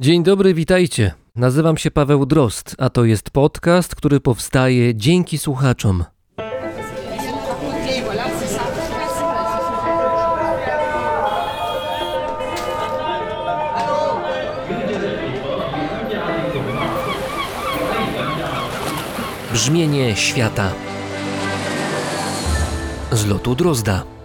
[0.00, 1.14] Dzień dobry, witajcie.
[1.36, 6.04] Nazywam się Paweł Drost, a to jest podcast, który powstaje dzięki słuchaczom.
[19.52, 20.72] Brzmienie świata
[23.12, 24.17] z lotu Drozda.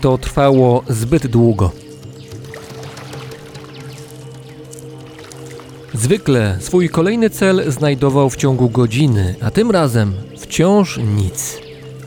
[0.00, 1.70] To trwało zbyt długo.
[5.94, 11.58] Zwykle swój kolejny cel znajdował w ciągu godziny, a tym razem wciąż nic.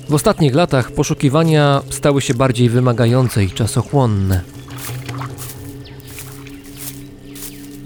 [0.09, 4.41] W ostatnich latach poszukiwania stały się bardziej wymagające i czasochłonne.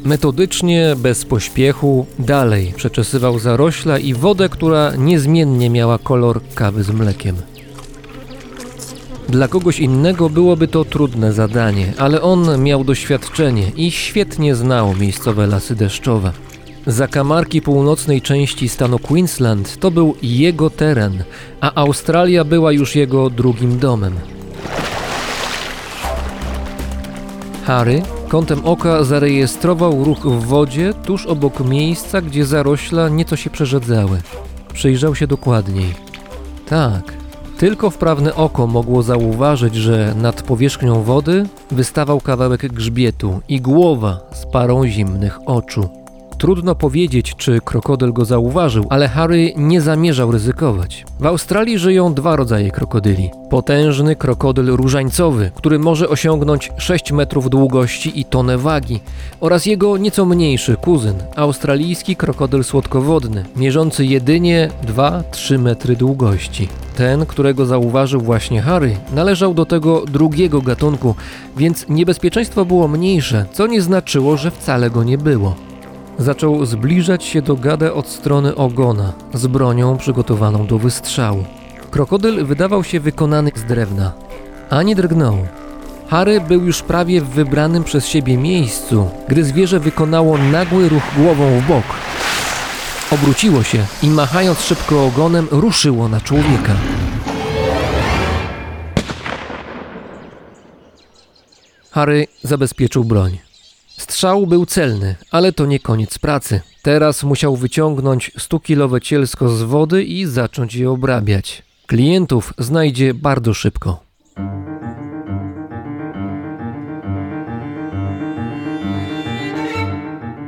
[0.03, 7.35] Metodycznie, bez pośpiechu, dalej przeczesywał zarośla i wodę, która niezmiennie miała kolor kawy z mlekiem.
[9.30, 15.47] Dla kogoś innego byłoby to trudne zadanie, ale on miał doświadczenie i świetnie znał miejscowe
[15.47, 16.31] lasy deszczowe.
[16.88, 21.23] Zakamarki północnej części stanu Queensland to był jego teren,
[21.61, 24.14] a Australia była już jego drugim domem.
[27.66, 34.22] Harry kątem oka zarejestrował ruch w wodzie tuż obok miejsca, gdzie zarośla nieco się przerzedzały.
[34.73, 35.94] Przyjrzał się dokładniej.
[36.69, 37.14] Tak,
[37.58, 44.45] tylko wprawne oko mogło zauważyć, że nad powierzchnią wody wystawał kawałek grzbietu i głowa z
[44.45, 46.06] parą zimnych oczu.
[46.38, 51.05] Trudno powiedzieć, czy krokodyl go zauważył, ale Harry nie zamierzał ryzykować.
[51.19, 53.29] W Australii żyją dwa rodzaje krokodyli.
[53.49, 58.99] Potężny krokodyl różańcowy, który może osiągnąć 6 metrów długości i tonę wagi,
[59.39, 66.67] oraz jego nieco mniejszy kuzyn, australijski krokodyl słodkowodny, mierzący jedynie 2-3 metry długości.
[66.95, 71.16] Ten, którego zauważył właśnie Harry, należał do tego drugiego gatunku,
[71.57, 75.56] więc niebezpieczeństwo było mniejsze, co nie znaczyło, że wcale go nie było.
[76.19, 81.44] Zaczął zbliżać się do gada od strony ogona, z bronią przygotowaną do wystrzału.
[81.91, 84.11] Krokodyl wydawał się wykonany z drewna.
[84.69, 85.38] Ani drgnął.
[86.09, 91.59] Harry był już prawie w wybranym przez siebie miejscu, gdy zwierzę wykonało nagły ruch głową
[91.59, 91.85] w bok.
[93.11, 96.75] Obróciło się i machając szybko ogonem ruszyło na człowieka.
[101.91, 103.47] Harry zabezpieczył broń.
[103.97, 106.62] Strzał był celny, ale to nie koniec pracy.
[106.81, 111.63] Teraz musiał wyciągnąć 100-kilowe cielsko z wody i zacząć je obrabiać.
[111.88, 114.00] Klientów znajdzie bardzo szybko.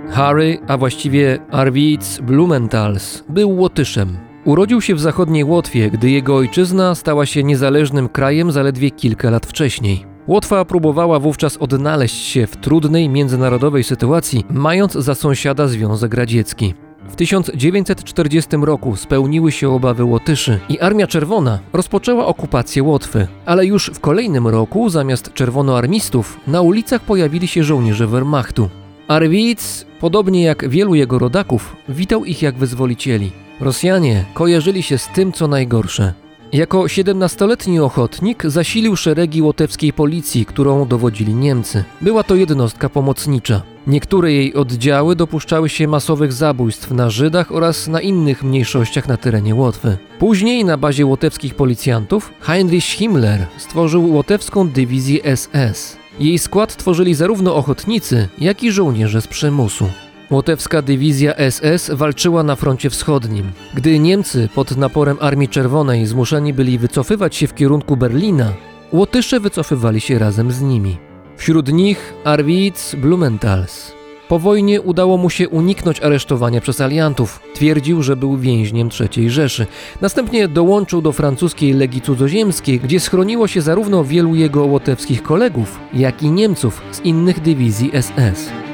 [0.10, 4.18] Harry, a właściwie Arvids Blumentals, był Łotyszem.
[4.46, 9.46] Urodził się w zachodniej Łotwie, gdy jego ojczyzna stała się niezależnym krajem zaledwie kilka lat
[9.46, 10.19] wcześniej.
[10.30, 16.74] Łotwa próbowała wówczas odnaleźć się w trudnej międzynarodowej sytuacji, mając za sąsiada Związek Radziecki.
[17.10, 23.92] W 1940 roku spełniły się obawy Łotyszy i Armia Czerwona rozpoczęła okupację Łotwy, ale już
[23.94, 28.70] w kolejnym roku zamiast czerwonoarmistów na ulicach pojawili się żołnierze Wehrmachtu.
[29.08, 33.32] Arwic, podobnie jak wielu jego rodaków, witał ich jak wyzwolicieli.
[33.60, 36.29] Rosjanie kojarzyli się z tym, co najgorsze.
[36.54, 41.84] Jako 17-letni ochotnik zasilił szeregi łotewskiej policji, którą dowodzili Niemcy.
[42.02, 43.62] Była to jednostka pomocnicza.
[43.88, 49.56] Niektóre jej oddziały dopuszczały się masowych zabójstw na Żydach oraz na innych mniejszościach na terenie
[49.56, 49.98] Łotwy.
[50.20, 55.98] Później na bazie łotewskich policjantów Heinrich Himmler stworzył łotewską dywizję SS.
[56.20, 59.90] Jej skład tworzyli zarówno ochotnicy, jak i żołnierze z przymusu.
[60.32, 63.52] Łotewska dywizja SS walczyła na froncie wschodnim.
[63.74, 68.54] Gdy Niemcy pod naporem Armii Czerwonej zmuszeni byli wycofywać się w kierunku Berlina,
[68.92, 70.98] Łotysze wycofywali się razem z nimi.
[71.38, 73.92] Wśród nich Arwitz Blumentals.
[74.28, 77.40] Po wojnie udało mu się uniknąć aresztowania przez aliantów.
[77.54, 79.68] Twierdził, że był więźniem III Rzeszy.
[80.02, 86.24] Następnie dołączył do francuskiej Legii Cudzoziemskiej, gdzie schroniło się zarówno wielu jego łotewskich kolegów, jak
[86.24, 88.69] i Niemców z innych dywizji SS.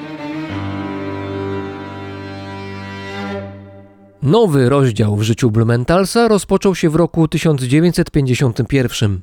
[4.26, 9.22] Nowy rozdział w życiu Blumentalsa rozpoczął się w roku 1951.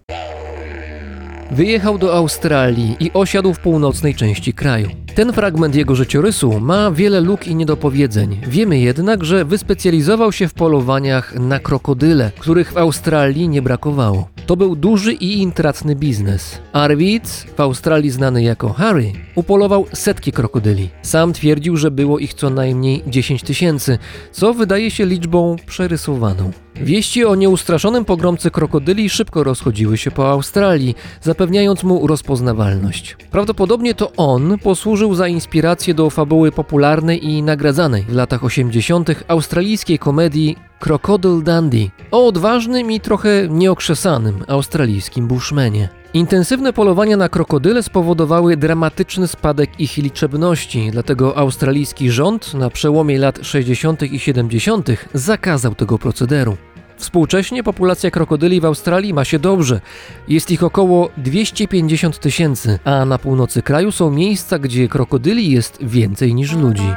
[1.50, 4.88] Wyjechał do Australii i osiadł w północnej części kraju.
[5.14, 8.40] Ten fragment jego życiorysu ma wiele luk i niedopowiedzeń.
[8.46, 14.28] Wiemy jednak, że wyspecjalizował się w polowaniach na krokodyle, których w Australii nie brakowało.
[14.46, 16.58] To był duży i intratny biznes.
[16.72, 20.90] Arvid, w Australii znany jako Harry, upolował setki krokodyli.
[21.02, 23.98] Sam twierdził, że było ich co najmniej 10 tysięcy,
[24.32, 26.50] co wydaje się liczbą przerysowaną.
[26.76, 33.16] Wieści o nieustraszonym pogromcy krokodyli szybko rozchodziły się po Australii, zapewniając mu rozpoznawalność.
[33.30, 39.10] Prawdopodobnie to on posłużył za inspirację do fabuły popularnej i nagradzanej w latach 80.
[39.28, 45.88] australijskiej komedii Crocodile Dundee o odważnym i trochę nieokrzesanym australijskim bushmanie.
[46.14, 53.38] Intensywne polowania na krokodyle spowodowały dramatyczny spadek ich liczebności, dlatego australijski rząd na przełomie lat
[53.42, 54.02] 60.
[54.02, 54.88] i 70.
[55.14, 56.56] zakazał tego procederu.
[57.02, 59.80] Współcześnie populacja krokodyli w Australii ma się dobrze.
[60.28, 66.34] Jest ich około 250 tysięcy, a na północy kraju są miejsca, gdzie krokodyli jest więcej
[66.34, 66.94] niż ludzi.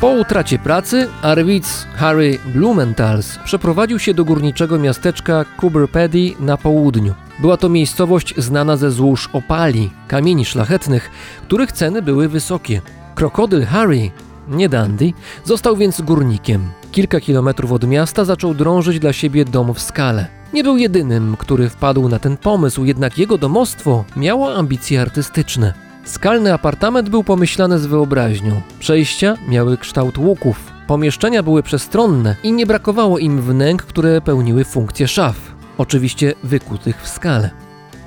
[0.00, 7.14] Po utracie pracy Arvids Harry Blumentals przeprowadził się do górniczego miasteczka Coober Pedy na południu.
[7.40, 11.10] Była to miejscowość znana ze złóż opali, kamieni szlachetnych,
[11.46, 12.80] których ceny były wysokie.
[13.14, 14.10] Krokodyl Harry,
[14.52, 15.12] nie Dandy,
[15.44, 16.70] został więc górnikiem.
[16.92, 20.26] Kilka kilometrów od miasta zaczął drążyć dla siebie dom w skale.
[20.52, 25.74] Nie był jedynym, który wpadł na ten pomysł, jednak jego domostwo miało ambicje artystyczne.
[26.04, 28.60] Skalny apartament był pomyślany z wyobraźnią.
[28.78, 30.72] Przejścia miały kształt łuków.
[30.86, 35.36] Pomieszczenia były przestronne i nie brakowało im wnęk, które pełniły funkcję szaf,
[35.78, 37.50] oczywiście wykutych w skale.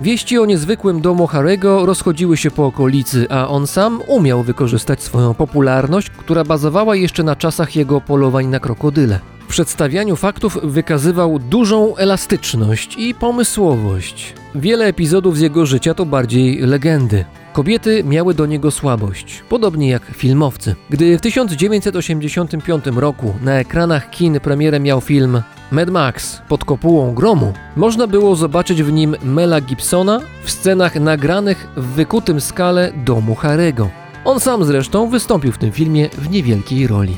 [0.01, 5.33] Wieści o niezwykłym domu Harego rozchodziły się po okolicy, a on sam umiał wykorzystać swoją
[5.33, 9.19] popularność, która bazowała jeszcze na czasach jego polowań na krokodyle.
[9.39, 14.33] W przedstawianiu faktów wykazywał dużą elastyczność i pomysłowość.
[14.55, 17.25] Wiele epizodów z jego życia to bardziej legendy.
[17.55, 20.75] Kobiety miały do niego słabość, podobnie jak filmowcy.
[20.89, 25.41] Gdy w 1985 roku na ekranach kin premierę miał film
[25.71, 31.67] Mad Max pod kopułą gromu, można było zobaczyć w nim Mela Gibsona w scenach nagranych
[31.77, 33.89] w wykutym skale domu Harego.
[34.25, 37.17] On sam zresztą wystąpił w tym filmie w niewielkiej roli.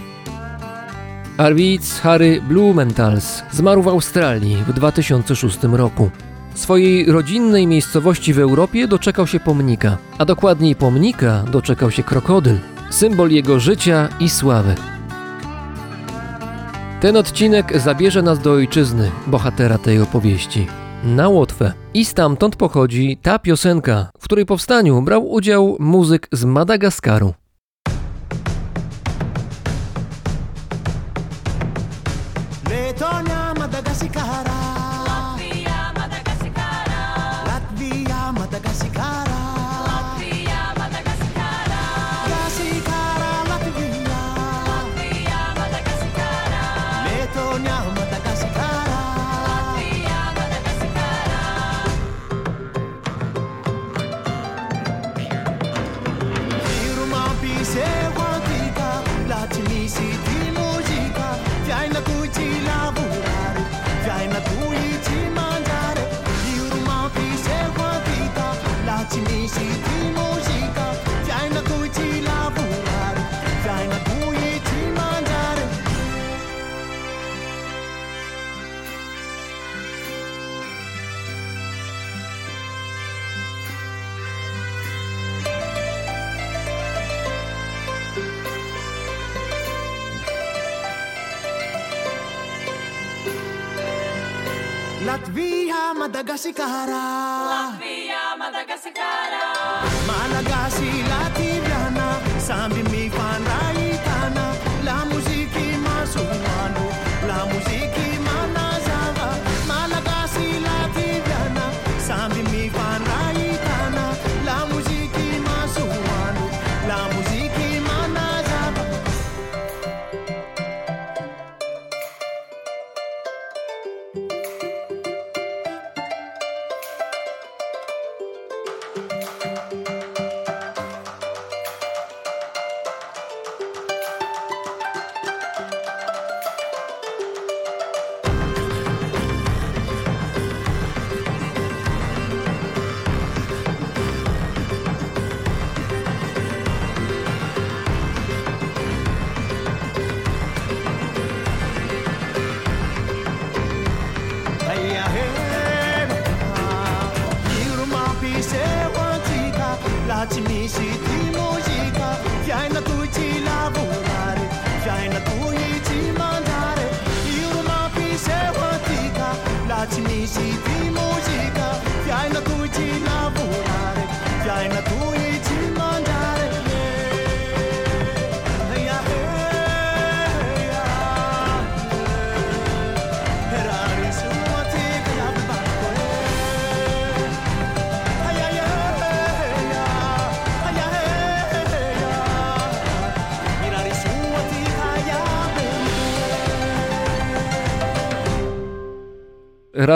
[1.38, 6.10] Arvids Harry Blumentals zmarł w Australii w 2006 roku.
[6.58, 12.58] Swojej rodzinnej miejscowości w Europie doczekał się pomnika, a dokładniej pomnika doczekał się krokodyl,
[12.90, 14.76] symbol jego życia i sławy.
[17.02, 20.68] Ten odcinek zabierze nas do ojczyzny bohatera tej opowieści,
[21.04, 21.74] na Łotwę.
[21.94, 27.34] I stamtąd pochodzi ta piosenka, w której powstaniu brał udział muzyk z Madagaskaru.
[95.18, 97.04] Latvija, Madagasikara.
[97.50, 99.42] Latvija, Madagasikara.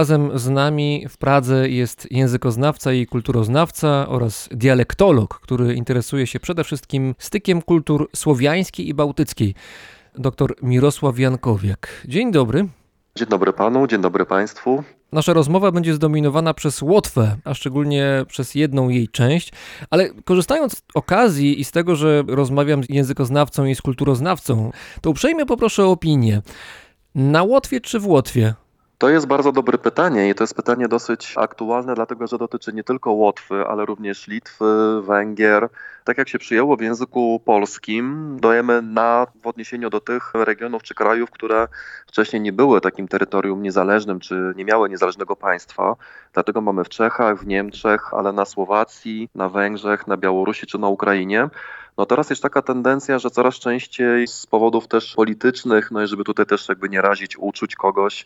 [0.01, 6.63] Razem z nami w Pradze jest językoznawca i kulturoznawca oraz dialektolog, który interesuje się przede
[6.63, 9.55] wszystkim stykiem kultur słowiańskiej i bałtyckiej.
[10.15, 11.87] Dr Mirosław Jankowiak.
[12.07, 12.67] Dzień dobry.
[13.15, 14.83] Dzień dobry panu, dzień dobry państwu.
[15.11, 19.53] Nasza rozmowa będzie zdominowana przez Łotwę, a szczególnie przez jedną jej część,
[19.89, 25.09] ale korzystając z okazji i z tego, że rozmawiam z językoznawcą i z kulturoznawcą, to
[25.09, 26.41] uprzejmie poproszę o opinię.
[27.15, 28.53] Na Łotwie czy w Łotwie?
[29.01, 32.83] To jest bardzo dobre pytanie i to jest pytanie dosyć aktualne, dlatego że dotyczy nie
[32.83, 35.69] tylko Łotwy, ale również Litwy, Węgier.
[36.03, 40.95] Tak jak się przyjęło w języku polskim, dajemy na w odniesieniu do tych regionów czy
[40.95, 41.67] krajów, które
[42.07, 45.95] wcześniej nie były takim terytorium niezależnym, czy nie miały niezależnego państwa.
[46.33, 50.87] Dlatego mamy w Czechach, w Niemczech, ale na Słowacji, na Węgrzech, na Białorusi czy na
[50.87, 51.49] Ukrainie.
[51.97, 56.23] No teraz jest taka tendencja, że coraz częściej z powodów też politycznych, no i żeby
[56.23, 58.25] tutaj też jakby nie razić uczuć kogoś,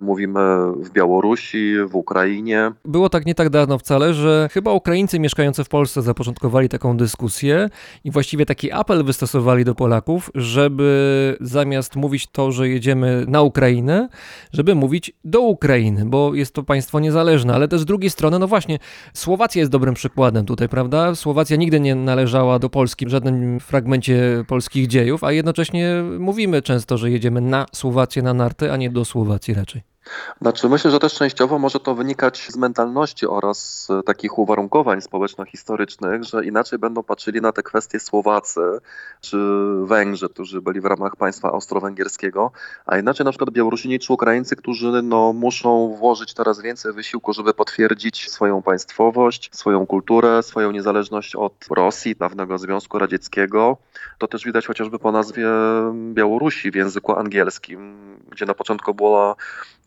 [0.00, 0.40] mówimy
[0.76, 2.72] w Białorusi, w Ukrainie.
[2.84, 7.68] Było tak nie tak dawno wcale, że chyba Ukraińcy mieszkający w Polsce zapoczątkowali taką dyskusję
[8.04, 14.08] i właściwie taki apel wystosowali do Polaków, żeby zamiast mówić to, że jedziemy na Ukrainę,
[14.52, 18.46] żeby mówić do Ukrainy, bo jest to państwo niezależne, ale też z drugiej strony, no
[18.46, 18.78] właśnie,
[19.14, 21.14] Słowacja jest dobrym przykładem tutaj, prawda?
[21.14, 26.98] Słowacja nigdy nie należała do Polski w żadnym fragmencie polskich dziejów, a jednocześnie mówimy często,
[26.98, 29.95] że jedziemy na Słowację, na narty, a nie do Słowacji raczej.
[30.40, 36.24] Znaczy myślę, że też częściowo może to wynikać z mentalności oraz e, takich uwarunkowań społeczno-historycznych,
[36.24, 38.60] że inaczej będą patrzyli na te kwestie Słowacy
[39.20, 39.38] czy
[39.84, 42.50] Węgrzy, którzy byli w ramach państwa austro-węgierskiego,
[42.86, 47.54] a inaczej na przykład Białorusini czy Ukraińcy, którzy no, muszą włożyć teraz więcej wysiłku, żeby
[47.54, 53.76] potwierdzić swoją państwowość, swoją kulturę, swoją niezależność od Rosji, dawnego Związku Radzieckiego.
[54.18, 55.48] To też widać chociażby po nazwie
[56.12, 57.96] Białorusi w języku angielskim,
[58.30, 59.36] gdzie na początku była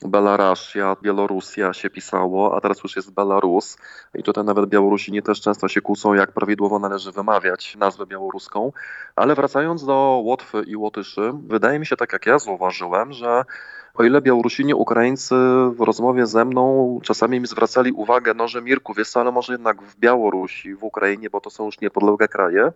[0.08, 3.78] Belarusja, Bielorusja się pisało, a teraz już jest Belarus.
[4.16, 8.72] I tutaj nawet Białorusini też często się kłócą, jak prawidłowo należy wymawiać nazwę białoruską.
[9.16, 13.46] Ale wracając do Łotwy i Łotyszy, wydaje mi się, tak jak ja zauważyłem, że
[13.94, 15.36] o ile Białorusini, Ukraińcy
[15.72, 19.82] w rozmowie ze mną czasami mi zwracali uwagę, no że Mirku, wiesz ale może jednak
[19.82, 22.72] w Białorusi, w Ukrainie, bo to są już niepodległe kraje,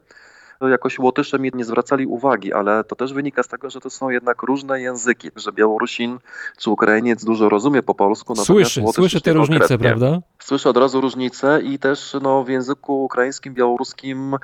[0.61, 4.09] jakoś Łotysze mi nie zwracali uwagi, ale to też wynika z tego, że to są
[4.09, 6.19] jednak różne języki, że Białorusin
[6.57, 8.35] czy Ukrainiec dużo rozumie po polsku.
[8.35, 9.87] Słyszy, Łotysz słyszy te różnice, konkretnie.
[9.87, 10.19] prawda?
[10.39, 14.35] Słyszę od razu różnice i też no, w języku ukraińskim, białoruskim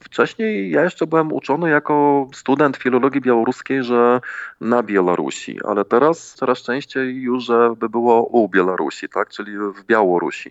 [0.00, 4.20] wcześniej ja jeszcze byłem uczony jako student filologii białoruskiej, że
[4.60, 10.50] na Białorusi, ale teraz coraz częściej już, żeby było u Białorusi, tak, czyli w Białorusi.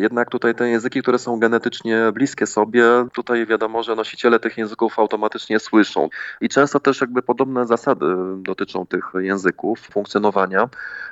[0.00, 4.98] Jednak tutaj te języki, które są genetycznie bliskie sobie, tutaj wiadomo, że nosiciele tych języków
[4.98, 6.08] automatycznie słyszą.
[6.40, 10.68] I często też jakby podobne zasady dotyczą tych języków, funkcjonowania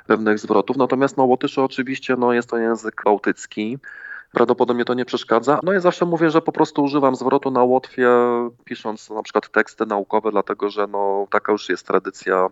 [0.07, 0.77] pewnych zwrotów.
[0.77, 3.77] Natomiast no, Łotysze oczywiście no, jest to język bałtycki.
[4.31, 5.59] Prawdopodobnie to nie przeszkadza.
[5.63, 8.09] No i zawsze mówię, że po prostu używam zwrotu na Łotwie,
[8.65, 12.47] pisząc na przykład teksty naukowe, dlatego że no, taka już jest tradycja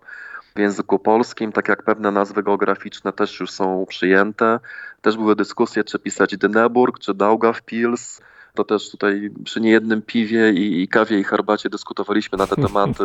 [0.57, 4.59] w języku polskim, tak jak pewne nazwy geograficzne też już są przyjęte.
[5.01, 8.21] Też były dyskusje, czy pisać Dyneburg, czy Daugavpils.
[8.57, 13.03] To też tutaj przy niejednym piwie i, i kawie i herbacie dyskutowaliśmy na te tematy,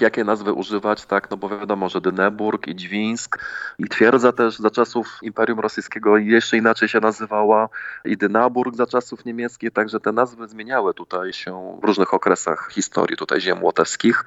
[0.00, 3.38] jakie nazwy używać, tak, no bo wiadomo, że Dyneburg i Dźwińsk
[3.78, 7.68] i twierdza też za czasów Imperium Rosyjskiego jeszcze inaczej się nazywała
[8.04, 13.16] i Dynaburg za czasów niemieckich, także te nazwy zmieniały tutaj się w różnych okresach historii
[13.16, 14.24] tutaj ziem łotewskich.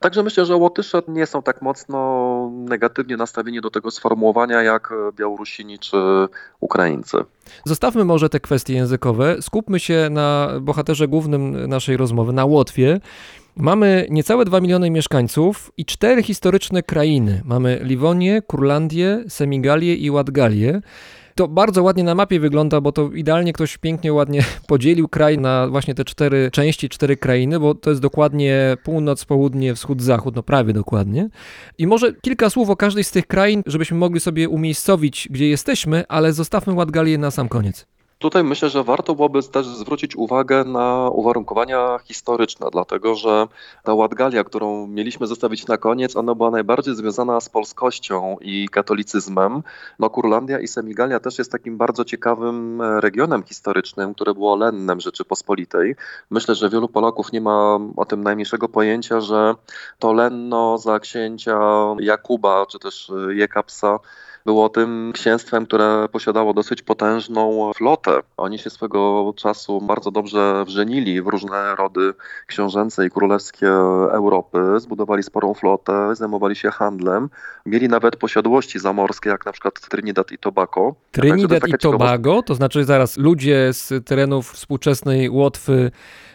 [0.00, 5.78] Także myślę, że Łotysze nie są tak mocno negatywnie nastawieni do tego sformułowania jak Białorusini
[5.78, 5.96] czy
[6.60, 7.16] Ukraińcy.
[7.64, 13.00] Zostawmy może te kwestie językowe, skupmy się na bohaterze głównym naszej rozmowy, na Łotwie.
[13.56, 17.42] Mamy niecałe 2 miliony mieszkańców i cztery historyczne krainy.
[17.44, 20.80] Mamy Liwonię, Kurlandię, Semigalię i Ładgalię.
[21.34, 25.68] To bardzo ładnie na mapie wygląda, bo to idealnie ktoś pięknie, ładnie podzielił kraj na
[25.68, 30.42] właśnie te cztery części, cztery krainy, bo to jest dokładnie północ, południe, wschód, zachód, no
[30.42, 31.28] prawie dokładnie.
[31.78, 36.04] I może kilka słów o każdej z tych krain, żebyśmy mogli sobie umiejscowić, gdzie jesteśmy,
[36.08, 37.86] ale zostawmy Ładgalię na sam koniec.
[38.18, 43.48] Tutaj myślę, że warto byłoby też zwrócić uwagę na uwarunkowania historyczne, dlatego że
[43.82, 49.62] ta Ładgalia, którą mieliśmy zostawić na koniec, ona była najbardziej związana z polskością i katolicyzmem.
[49.98, 55.00] No Kurlandia i Semigalia też jest takim bardzo ciekawym e, regionem historycznym, które było lennem
[55.00, 55.96] Rzeczypospolitej.
[56.30, 59.54] Myślę, że wielu Polaków nie ma o tym najmniejszego pojęcia, że
[59.98, 61.58] to lenno za księcia
[62.00, 63.98] Jakuba, czy też e, Jekapsa,
[64.46, 68.20] było tym księstwem, które posiadało dosyć potężną flotę.
[68.36, 72.14] Oni się swego czasu bardzo dobrze wżenili w różne rody
[72.46, 73.68] książęce i królewskie
[74.12, 77.28] Europy, zbudowali sporą flotę, zajmowali się handlem,
[77.66, 80.94] mieli nawet posiadłości zamorskie, jak na przykład Trinidad i Tobago.
[81.12, 81.72] Trinidad i.
[81.78, 85.90] Tobago, to znaczy zaraz ludzie z terenów współczesnej Łotwy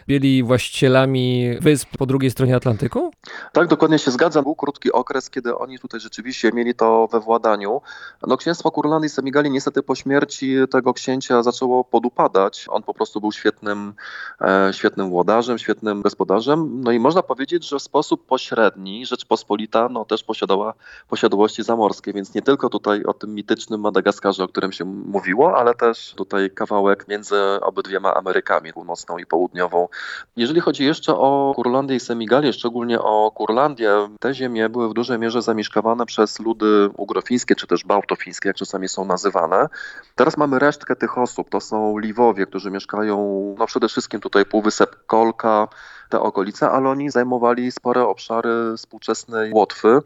[0.06, 3.10] byli właścicielami wysp po drugiej stronie Atlantyku?
[3.52, 4.44] Tak, dokładnie się zgadzam.
[4.44, 7.80] Był krótki okres, kiedy oni tutaj rzeczywiście mieli to we władaniu.
[8.26, 12.66] No, księstwo Kurlandy i Semigali niestety po śmierci tego księcia zaczęło podupadać.
[12.68, 13.94] On po prostu był świetnym,
[14.40, 16.80] e, świetnym włodarzem, świetnym gospodarzem.
[16.80, 20.74] No i można powiedzieć, że w sposób pośredni Rzeczpospolita no, też posiadała
[21.08, 25.74] posiadłości zamorskie, więc nie tylko tutaj o tym mitycznym Madagaskarze, o którym się mówiło, ale
[25.74, 29.88] też tutaj kawałek między obydwiema Amerykami, północną i południową.
[30.36, 35.18] Jeżeli chodzi jeszcze o Kurlandię i Semigalię, szczególnie o Kurlandię, te ziemie były w dużej
[35.18, 39.68] mierze zamieszkiwane przez ludy ugrofińskie, czy też bałtofińskie, jak czasami są nazywane.
[40.14, 43.16] Teraz mamy resztkę tych osób, to są Liwowie, którzy mieszkają
[43.58, 45.68] no przede wszystkim tutaj półwysep Kolka,
[46.08, 50.00] te okolice, ale oni zajmowali spore obszary współczesnej Łotwy.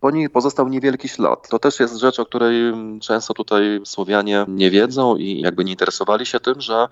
[0.00, 1.48] Po nich pozostał niewielki ślad.
[1.48, 6.26] To też jest rzecz, o której często tutaj Słowianie nie wiedzą i jakby nie interesowali
[6.26, 6.88] się tym, że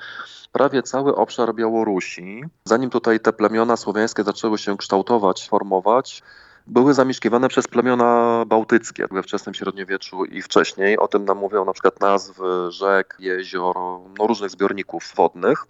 [0.53, 6.23] prawie cały obszar Białorusi, zanim tutaj te plemiona słowiańskie zaczęły się kształtować, formować,
[6.67, 10.99] były zamieszkiwane przez plemiona bałtyckie we wczesnym średniowieczu i wcześniej.
[10.99, 13.77] O tym nam mówią na przykład nazwy rzek, jezior,
[14.19, 15.67] no różnych zbiorników wodnych.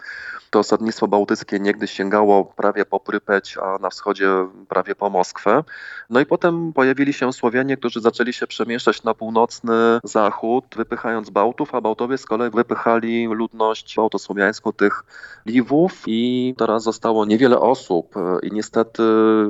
[0.50, 4.28] To osadnictwo bałtyckie niegdyś sięgało prawie po Prypeć, a na wschodzie
[4.68, 5.64] prawie po Moskwę.
[6.10, 11.74] No i potem pojawili się Słowianie, którzy zaczęli się przemieszczać na północny zachód, wypychając Bałtów,
[11.74, 15.04] a Bałtowie z kolei wypychali ludność bałtosłowiańską tych
[15.46, 19.02] Liwów i teraz zostało niewiele osób i niestety,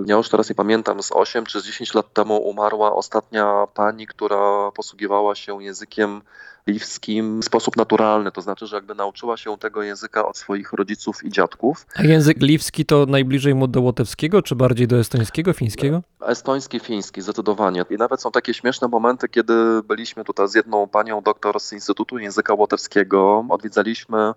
[0.07, 4.07] ja już teraz nie pamiętam, z 8 czy z 10 lat temu umarła ostatnia pani,
[4.07, 6.23] która posługiwała się językiem
[6.67, 11.25] liwskim w sposób naturalny, to znaczy, że jakby nauczyła się tego języka od swoich rodziców
[11.25, 11.87] i dziadków.
[11.97, 16.03] A język liwski to najbliżej mu do łotewskiego, czy bardziej do estońskiego, fińskiego?
[16.21, 17.85] Estoński, fiński, zdecydowanie.
[17.91, 22.19] I nawet są takie śmieszne momenty, kiedy byliśmy tutaj z jedną panią doktor z Instytutu
[22.19, 24.33] Języka Łotewskiego, odwiedzaliśmy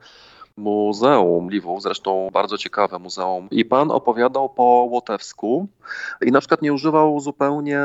[0.58, 3.48] Muzeum Liwów, zresztą bardzo ciekawe muzeum.
[3.52, 5.68] I pan opowiadał po łotewsku
[6.22, 7.80] i na przykład nie używał zupełnie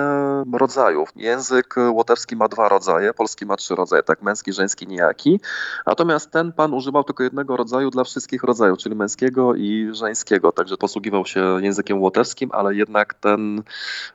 [0.52, 1.08] rodzajów.
[1.16, 5.40] Język łotewski ma dwa rodzaje, polski ma trzy rodzaje, tak męski, żeński, nijaki.
[5.86, 10.52] Natomiast ten pan używał tylko jednego rodzaju dla wszystkich rodzajów, czyli męskiego i żeńskiego.
[10.52, 13.62] Także posługiwał się językiem łotewskim, ale jednak ten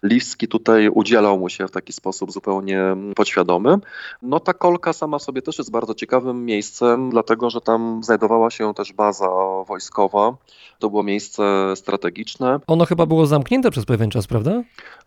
[0.04, 3.78] liwski tutaj udzielał mu się w taki sposób zupełnie podświadomy.
[4.22, 8.74] No ta kolka sama sobie też jest bardzo ciekawym miejscem, dlatego że tam znajdowała się
[8.74, 9.30] też baza
[9.68, 10.36] wojskowa.
[10.80, 11.44] To było miejsce
[11.76, 12.60] strategiczne.
[12.68, 14.52] Ono chyba było zamknięte przez pewien czas, prawda?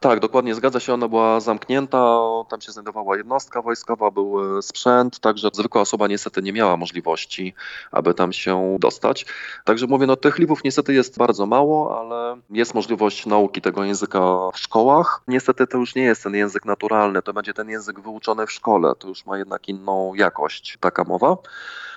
[0.01, 2.19] Tak, dokładnie, zgadza się, ona była zamknięta,
[2.49, 7.55] tam się znajdowała jednostka wojskowa, był e, sprzęt, także zwykła osoba niestety nie miała możliwości,
[7.93, 9.27] aby tam się dostać.
[9.65, 14.21] Także mówię, no tych Liwów niestety jest bardzo mało, ale jest możliwość nauki tego języka
[14.53, 15.23] w szkołach.
[15.29, 18.93] Niestety to już nie jest ten język naturalny, to będzie ten język wyuczony w szkole,
[18.99, 21.37] to już ma jednak inną jakość taka mowa.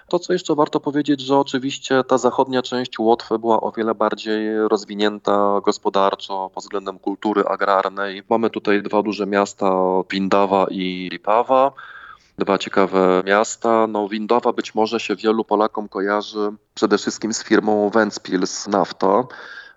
[0.09, 4.67] To, co jeszcze warto powiedzieć, że oczywiście ta zachodnia część Łotwy była o wiele bardziej
[4.67, 8.23] rozwinięta gospodarczo pod względem kultury agrarnej.
[8.29, 9.71] Mamy tutaj dwa duże miasta,
[10.11, 11.71] Windawa i Lipawa.
[12.37, 13.87] Dwa ciekawe miasta.
[13.87, 19.23] No, Windowa być może się wielu Polakom kojarzy przede wszystkim z firmą Ventspils Nafta.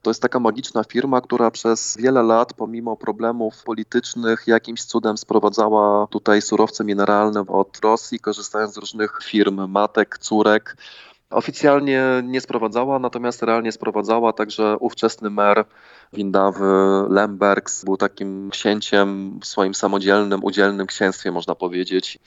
[0.03, 6.07] To jest taka magiczna firma, która przez wiele lat, pomimo problemów politycznych, jakimś cudem sprowadzała
[6.07, 10.77] tutaj surowce mineralne od Rosji, korzystając z różnych firm, matek, córek.
[11.33, 15.65] Oficjalnie nie sprowadzała, natomiast realnie sprowadzała, także ówczesny mer
[16.13, 16.65] Windawy,
[17.09, 22.19] Lembergs, był takim księciem w swoim samodzielnym, udzielnym księstwie, można powiedzieć.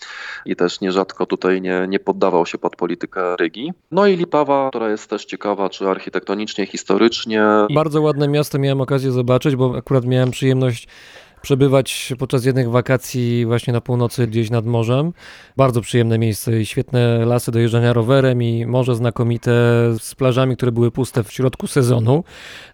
[0.45, 3.73] I też nierzadko tutaj nie, nie poddawał się pod politykę Rygi.
[3.91, 7.43] No i Lipawa, która jest też ciekawa, czy architektonicznie, historycznie.
[7.73, 10.87] Bardzo ładne miasto miałem okazję zobaczyć, bo akurat miałem przyjemność
[11.45, 15.13] przebywać podczas jednych wakacji właśnie na północy gdzieś nad morzem.
[15.57, 19.51] Bardzo przyjemne miejsce i świetne lasy do jeżdżania rowerem i morze znakomite
[19.99, 22.23] z plażami, które były puste w środku sezonu.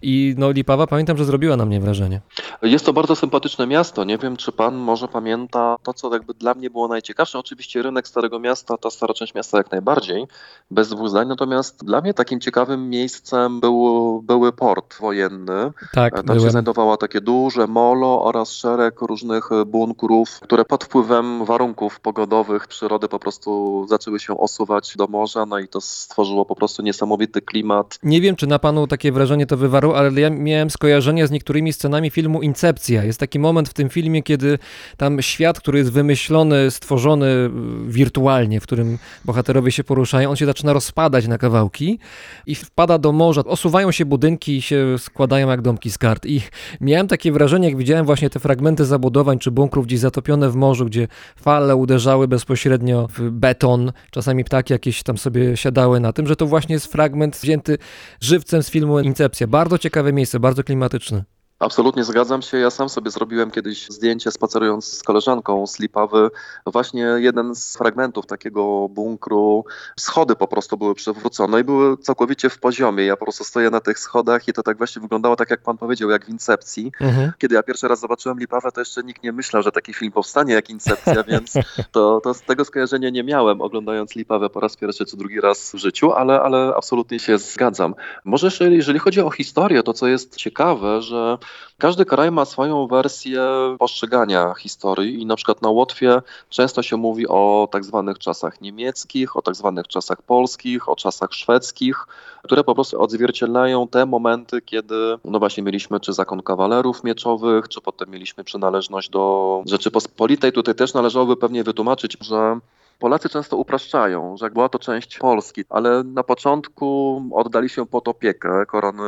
[0.02, 2.20] I no Lipawa pamiętam, że zrobiła na mnie wrażenie.
[2.62, 4.04] Jest to bardzo sympatyczne miasto.
[4.04, 7.38] Nie wiem, czy pan może pamięta to, co jakby dla mnie było najciekawsze.
[7.38, 10.26] Oczywiście rynek Starego Miasta, ta stara część miasta jak najbardziej,
[10.70, 11.28] bez dwóch zdań.
[11.28, 15.72] Natomiast dla mnie takim ciekawym miejscem był, były port wojenny.
[15.94, 16.50] Tak, Tam się byłem.
[16.50, 23.08] znajdowało takie duże molo oraz szereg różnych e, bunkrów, które pod wpływem warunków pogodowych przyrody
[23.08, 23.50] po prostu
[23.88, 27.98] zaczęły się osuwać do morza, no i to stworzyło po prostu niesamowity klimat.
[28.02, 31.72] Nie wiem, czy na panu takie wrażenie to wywarło, ale ja miałem skojarzenia z niektórymi
[31.72, 33.04] scenami filmu Incepcja.
[33.04, 34.58] Jest taki moment w tym filmie, kiedy
[34.96, 37.50] tam świat, który jest wymyślony, stworzony y,
[37.86, 41.98] wirtualnie, w którym bohaterowie się poruszają, on się zaczyna rozpadać na kawałki
[42.46, 43.44] i wpada do morza.
[43.44, 46.26] Osuwają się budynki i się składają jak domki z kart.
[46.26, 46.40] I
[46.80, 50.86] miałem takie wrażenie, jak widziałem właśnie te fragmenty zabudowań czy bunkrów gdzieś zatopione w morzu,
[50.86, 56.36] gdzie fale uderzały bezpośrednio w beton, czasami ptaki jakieś tam sobie siadały na tym, że
[56.36, 57.78] to właśnie jest fragment wzięty
[58.20, 59.46] żywcem z filmu Incepcja.
[59.46, 61.24] Bardzo ciekawe miejsce, bardzo klimatyczne.
[61.62, 62.58] Absolutnie zgadzam się.
[62.58, 66.30] Ja sam sobie zrobiłem kiedyś zdjęcie spacerując z koleżanką z Lipawy.
[66.66, 69.64] Właśnie jeden z fragmentów takiego bunkru.
[69.96, 73.04] Schody po prostu były przewrócone i były całkowicie w poziomie.
[73.04, 75.78] Ja po prostu stoję na tych schodach i to tak właśnie wyglądało tak, jak pan
[75.78, 76.92] powiedział, jak w Incepcji.
[77.38, 80.54] Kiedy ja pierwszy raz zobaczyłem Lipawę, to jeszcze nikt nie myślał, że taki film powstanie
[80.54, 81.54] jak Incepcja, więc
[81.92, 85.72] to, to z tego skojarzenia nie miałem, oglądając Lipawę po raz pierwszy czy drugi raz
[85.72, 87.94] w życiu, ale, ale absolutnie się zgadzam.
[88.24, 91.38] Może jeżeli chodzi o historię, to co jest ciekawe, że
[91.78, 93.42] każdy kraj ma swoją wersję
[93.78, 99.36] postrzegania historii i na przykład na Łotwie często się mówi o tak zwanych czasach niemieckich,
[99.36, 102.06] o tak zwanych czasach polskich, o czasach szwedzkich,
[102.42, 107.80] które po prostu odzwierciedlają te momenty, kiedy no właśnie mieliśmy czy zakon kawalerów mieczowych, czy
[107.80, 110.52] potem mieliśmy przynależność do Rzeczypospolitej.
[110.52, 112.58] Tutaj też należałoby pewnie wytłumaczyć, że
[112.98, 118.66] Polacy często upraszczają, że była to część Polski, ale na początku oddali się pod opiekę
[118.66, 119.02] korony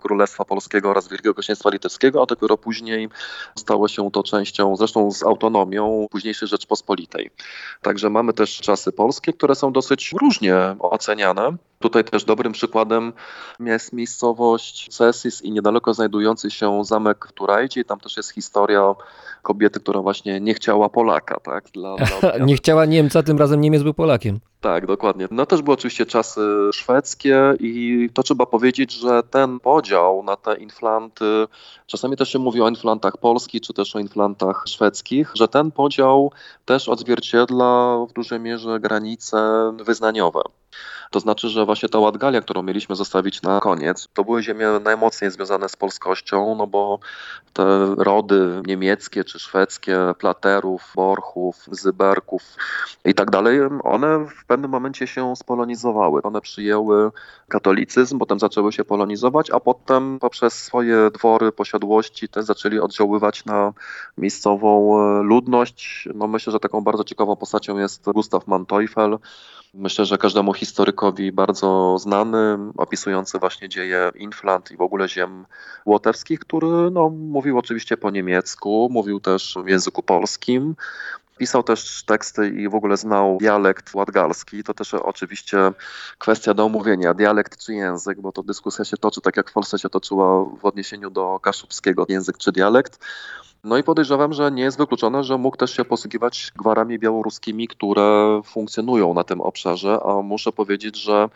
[0.00, 3.08] Królestwa Polskiego oraz Wielkiego Księstwa Litewskiego, a dopiero później
[3.58, 7.30] stało się to częścią, zresztą z autonomią późniejszej Rzeczpospolitej.
[7.82, 11.56] Także mamy też czasy polskie, które są dosyć różnie oceniane.
[11.78, 13.12] Tutaj też dobrym przykładem
[13.60, 17.84] jest miejscowość Cesis i niedaleko znajdujący się zamek w Turajdzie.
[17.84, 18.94] Tam też jest historia
[19.42, 21.64] kobiety, która właśnie nie chciała Polaka, tak?
[21.70, 22.36] Dla, dla.
[22.46, 24.40] Nie chciała Niemca, tym razem Niemiec był Polakiem.
[24.60, 25.28] Tak, dokładnie.
[25.30, 26.40] No też były oczywiście czasy
[26.72, 31.46] szwedzkie i to trzeba powiedzieć, że ten podział na te inflanty,
[31.86, 36.32] czasami też się mówi o inflantach polskich, czy też o inflantach szwedzkich, że ten podział
[36.64, 39.38] też odzwierciedla w dużej mierze granice
[39.84, 40.40] wyznaniowe.
[41.10, 45.30] To znaczy, że właśnie ta Ładgalia, którą mieliśmy zostawić na koniec, to były ziemie najmocniej
[45.30, 46.98] związane z polskością, no bo
[47.52, 52.42] te rody niemieckie czy szwedzkie, Platerów, Borchów, Zyberków
[53.04, 56.22] i tak dalej, one w pewnym momencie się spolonizowały.
[56.22, 57.10] One przyjęły
[57.48, 63.72] katolicyzm, potem zaczęły się polonizować, a potem poprzez swoje dwory, posiadłości też zaczęli oddziaływać na
[64.18, 66.08] miejscową ludność.
[66.14, 69.18] No myślę, że taką bardzo ciekawą postacią jest Gustav Manteuffel,
[69.78, 75.46] Myślę, że każdemu historykowi bardzo znany, opisujący właśnie dzieje Inflant i w ogóle ziem
[75.86, 80.76] łotewskich, który no, mówił oczywiście po niemiecku, mówił też w języku polskim.
[81.38, 84.64] Pisał też teksty i w ogóle znał dialekt ładgalski.
[84.64, 85.72] To też oczywiście
[86.18, 89.78] kwestia do omówienia, dialekt czy język, bo to dyskusja się toczy tak jak w Polsce
[89.78, 92.98] się toczyła w odniesieniu do kaszubskiego, język czy dialekt.
[93.66, 98.40] No i podejrzewam, że nie jest wykluczone, że mógł też się posługiwać gwarami białoruskimi, które
[98.44, 101.28] funkcjonują na tym obszarze, a muszę powiedzieć, że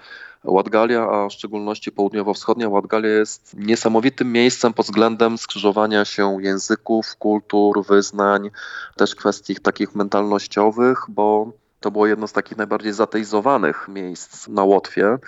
[0.45, 7.87] Ładgalia, a w szczególności południowo-wschodnia Ładgalia jest niesamowitym miejscem pod względem skrzyżowania się języków, kultur,
[7.87, 8.51] wyznań,
[8.97, 15.19] też kwestii takich mentalnościowych, bo to było jedno z takich najbardziej zateizowanych miejsc na Łotwie.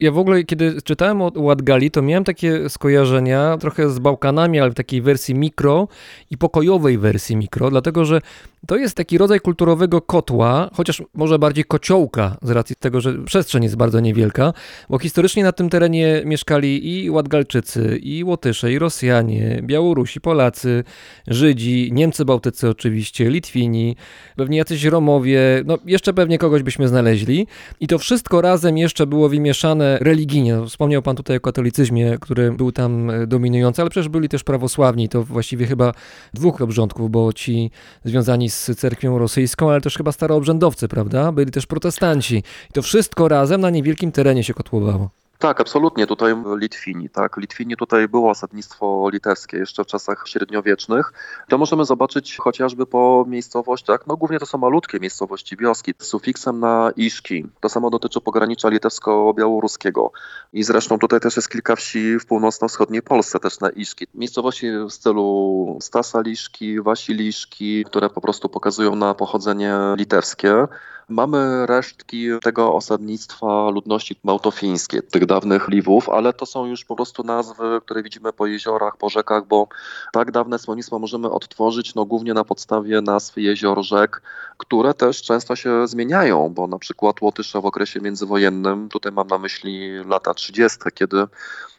[0.00, 4.70] Ja w ogóle, kiedy czytałem o Ładgali, to miałem takie skojarzenia trochę z Bałkanami, ale
[4.70, 5.88] w takiej wersji mikro
[6.30, 8.20] i pokojowej wersji mikro, dlatego że
[8.66, 13.62] to jest taki rodzaj kulturowego kotła, chociaż może bardziej kociołka, z racji tego, że przestrzeń
[13.62, 14.52] jest bardzo niewielka,
[14.90, 20.84] bo historycznie na tym terenie mieszkali i Ładgalczycy, i Łotysze, i Rosjanie, Białorusi, Polacy,
[21.26, 23.96] Żydzi, Niemcy Bałtycy oczywiście, Litwini,
[24.36, 27.46] pewnie jacyś Romowie, no jeszcze pewnie kogoś byśmy znaleźli.
[27.80, 30.66] I to wszystko razem jeszcze było wymieszane religijnie.
[30.66, 35.08] Wspomniał pan tutaj o katolicyzmie, który był tam e, dominujący, ale przecież byli też prawosławni.
[35.08, 35.92] To właściwie chyba
[36.34, 37.70] dwóch obrządków, bo ci
[38.04, 41.32] związani z cerkwią rosyjską, ale też chyba staroobrzędowcy, prawda?
[41.32, 42.36] Byli też protestanci.
[42.70, 45.21] I to wszystko razem na niewielkim terenie się kotłowało.
[45.42, 46.06] Tak, absolutnie.
[46.06, 47.36] Tutaj Litwini, tak.
[47.36, 51.12] Litwini tutaj było osadnictwo litewskie jeszcze w czasach średniowiecznych.
[51.48, 56.60] To możemy zobaczyć chociażby po miejscowościach, no głównie to są malutkie miejscowości, wioski, z sufiksem
[56.60, 57.46] na iszki.
[57.60, 60.10] To samo dotyczy pogranicza litewsko-białoruskiego.
[60.52, 64.06] I zresztą tutaj też jest kilka wsi w północno-wschodniej Polsce też na iszki.
[64.14, 70.68] Miejscowości w stylu Stasa Liszki, Wasi Liszki, które po prostu pokazują na pochodzenie litewskie.
[71.12, 77.22] Mamy resztki tego osadnictwa ludności małtofińskiej, tych dawnych Liwów, ale to są już po prostu
[77.22, 79.68] nazwy, które widzimy po jeziorach, po rzekach, bo
[80.12, 84.22] tak dawne słownictwo możemy odtworzyć no, głównie na podstawie nazw jezior, rzek,
[84.56, 89.38] które też często się zmieniają, bo na przykład Łotysze w okresie międzywojennym, tutaj mam na
[89.38, 91.26] myśli lata 30., kiedy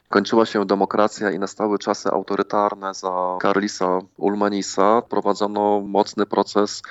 [0.10, 6.82] kończyła się demokracja i nastały czasy autorytarne za Karlisa Ulmanisa, prowadzono mocny proces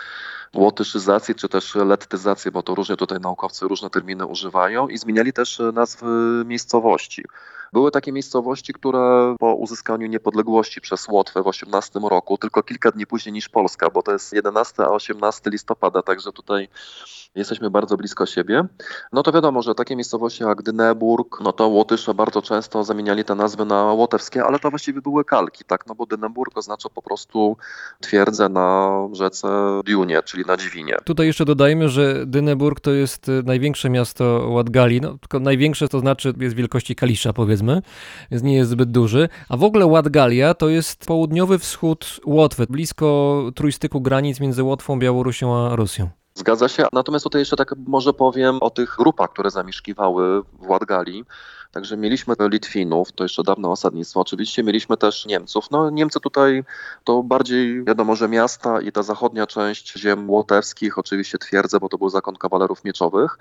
[0.56, 5.62] łotyszyzacji czy też lettyzacji, bo to różnie tutaj naukowcy różne terminy używają i zmieniali też
[5.72, 6.06] nazwy
[6.46, 7.24] miejscowości.
[7.72, 13.06] Były takie miejscowości, które po uzyskaniu niepodległości przez Łotwę w 18 roku, tylko kilka dni
[13.06, 16.68] później niż Polska, bo to jest 11 a 18 listopada, także tutaj
[17.34, 18.64] jesteśmy bardzo blisko siebie.
[19.12, 23.34] No to wiadomo, że takie miejscowości jak Dyneburg, no to Łotysze bardzo często zamieniali te
[23.34, 27.56] nazwy na łotewskie, ale to właściwie były kalki, tak, no bo Dyneburg oznacza po prostu
[28.00, 29.48] twierdzę na rzece
[29.84, 30.96] Dunie, czyli na Dźwinie.
[31.04, 36.34] Tutaj jeszcze dodajmy, że Dyneburg to jest największe miasto Łatgali, no tylko największe to znaczy
[36.40, 37.61] jest wielkości Kalisza powiedzmy,
[38.30, 43.42] więc nie jest zbyt duży, a w ogóle Łatgalia to jest południowy wschód Łotwy, blisko
[43.54, 46.08] trójstyku granic między Łotwą, Białorusią a Rosją.
[46.34, 46.86] Zgadza się.
[46.92, 51.24] Natomiast tutaj jeszcze tak może powiem o tych grupach, które zamieszkiwały w Łatgali.
[51.72, 54.20] Także mieliśmy Litwinów, to jeszcze dawne osadnictwo.
[54.20, 55.70] Oczywiście mieliśmy też Niemców.
[55.70, 56.64] No Niemcy tutaj
[57.04, 61.98] to bardziej wiadomo, że miasta i ta zachodnia część ziem łotewskich, oczywiście twierdze, bo to
[61.98, 63.38] był zakon kawalerów mieczowych.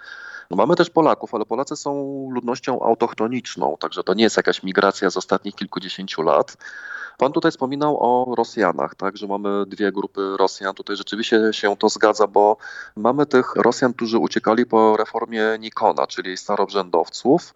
[0.50, 1.92] No, mamy też Polaków, ale Polacy są
[2.32, 6.58] ludnością autochtoniczną, także to nie jest jakaś migracja z ostatnich kilkudziesięciu lat.
[7.18, 10.76] Pan tutaj wspominał o Rosjanach, tak, że mamy dwie grupy Rosjan.
[10.76, 12.58] Tutaj rzeczywiście się to zgadza, bo
[12.96, 17.54] mamy tych Rosjan, którzy uciekali po reformie Nikona, czyli starobrzędowców.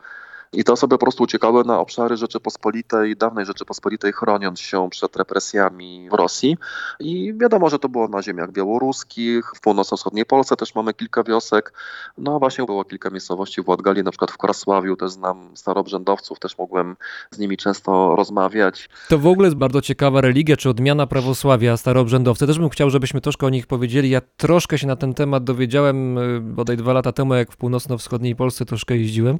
[0.53, 6.09] I te osoby po prostu uciekały na obszary Rzeczypospolitej, dawnej Rzeczypospolitej, chroniąc się przed represjami
[6.09, 6.57] w Rosji.
[6.99, 11.73] I wiadomo, że to było na ziemiach białoruskich, w północno-wschodniej Polsce też mamy kilka wiosek.
[12.17, 16.57] No właśnie było kilka miejscowości w Ładgali, na przykład w Krasławiu też znam starobrzędowców, też
[16.57, 16.95] mogłem
[17.31, 18.89] z nimi często rozmawiać.
[19.09, 22.47] To w ogóle jest bardzo ciekawa religia, czy odmiana prawosławia, staroobrzędowcy.
[22.47, 24.09] Też bym chciał, żebyśmy troszkę o nich powiedzieli.
[24.09, 28.35] Ja troszkę się na ten temat dowiedziałem y, bodaj dwa lata temu, jak w północno-wschodniej
[28.35, 29.39] Polsce troszkę jeździłem,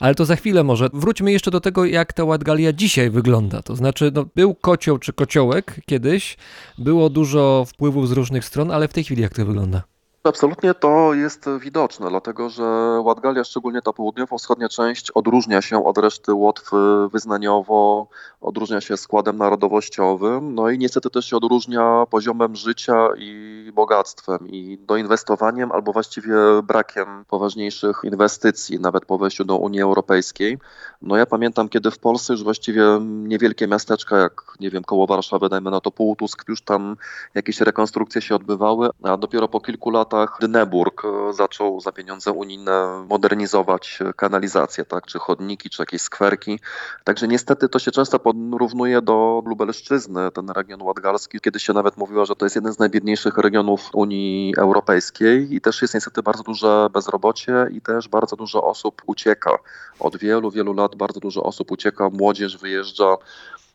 [0.00, 0.88] ale to za chwilę może.
[0.92, 3.62] Wróćmy jeszcze do tego, jak ta Łatgalia dzisiaj wygląda.
[3.62, 6.36] To znaczy, no, był kocioł czy kociołek kiedyś,
[6.78, 9.93] było dużo wpływów z różnych stron, ale w tej chwili jak to wygląda?
[10.26, 12.64] Absolutnie to jest widoczne, dlatego że
[13.00, 16.76] Łatgalia, szczególnie ta południowo-wschodnia część, odróżnia się od reszty Łotwy
[17.12, 18.08] wyznaniowo,
[18.40, 24.78] odróżnia się składem narodowościowym, no i niestety też się odróżnia poziomem życia i bogactwem i
[24.78, 30.58] doinwestowaniem albo właściwie brakiem poważniejszych inwestycji, nawet po wejściu do Unii Europejskiej.
[31.02, 35.48] No ja pamiętam, kiedy w Polsce już właściwie niewielkie miasteczka, jak nie wiem, koło Warszawy,
[35.48, 36.96] dajmy na to Półtusk, już tam
[37.34, 43.04] jakieś rekonstrukcje się odbywały, a dopiero po kilku latach Dyneburg e, zaczął za pieniądze unijne
[43.08, 46.60] modernizować kanalizację, tak, czy chodniki, czy jakieś skwerki.
[47.04, 51.40] Także niestety to się często porównuje do Lubelszczyzny, ten region łatgalski.
[51.40, 55.82] Kiedyś się nawet mówiło, że to jest jeden z najbiedniejszych regionów Unii Europejskiej i też
[55.82, 59.58] jest niestety bardzo duże bezrobocie i też bardzo dużo osób ucieka.
[60.00, 63.16] Od wielu, wielu lat bardzo dużo osób ucieka, młodzież wyjeżdża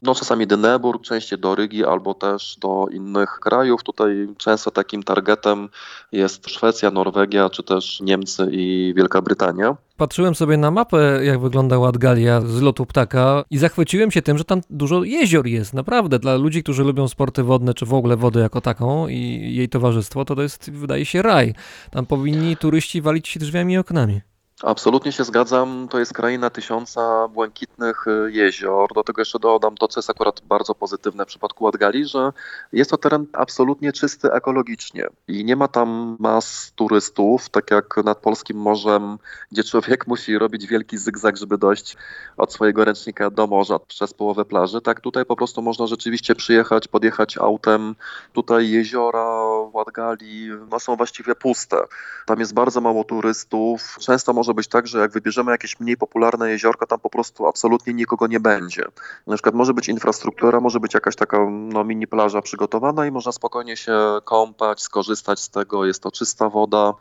[0.02, 3.84] no czasami Dyneburg, częściej do Rygi albo też do innych krajów.
[3.84, 5.70] Tutaj często takim targetem
[6.12, 9.76] jest Szwecja, Norwegia, czy też Niemcy i Wielka Brytania.
[9.98, 14.44] Patrzyłem sobie na mapę, jak wygląda Łatgalia z lotu ptaka i zachwyciłem się tym, że
[14.44, 15.74] tam dużo jezior jest.
[15.74, 19.70] Naprawdę, dla ludzi, którzy lubią sporty wodne, czy w ogóle wodę jako taką i jej
[19.70, 21.54] towarzystwo, to to jest, wydaje się, raj.
[21.92, 24.22] Tam powinni turyści walić się drzwiami i oknami.
[24.64, 25.88] Absolutnie się zgadzam.
[25.90, 28.94] To jest kraina tysiąca błękitnych y, jezior.
[28.94, 32.32] Do tego jeszcze dodam to, co jest akurat bardzo pozytywne w przypadku Ładgali, że
[32.74, 38.18] jest to teren absolutnie czysty ekologicznie i nie ma tam mas turystów, tak jak nad
[38.18, 39.18] polskim morzem,
[39.52, 41.98] gdzie człowiek musi robić wielki zygzak, żeby dojść
[42.38, 44.82] od swojego ręcznika do morza przez połowę plaży.
[44.82, 47.96] Tak tutaj po prostu można rzeczywiście przyjechać, podjechać autem.
[48.34, 49.40] Tutaj jeziora
[49.74, 51.78] Ładgali no, są właściwie puste.
[52.26, 53.98] Tam jest bardzo mało turystów.
[54.00, 57.48] Często można może być tak, że jak wybierzemy jakieś mniej popularne jeziorko, tam po prostu
[57.48, 58.84] absolutnie nikogo nie będzie.
[59.28, 63.32] Na przykład może być infrastruktura, może być jakaś taka no, mini plaża przygotowana i można
[63.32, 66.94] spokojnie się kąpać, skorzystać z tego, jest to czysta woda,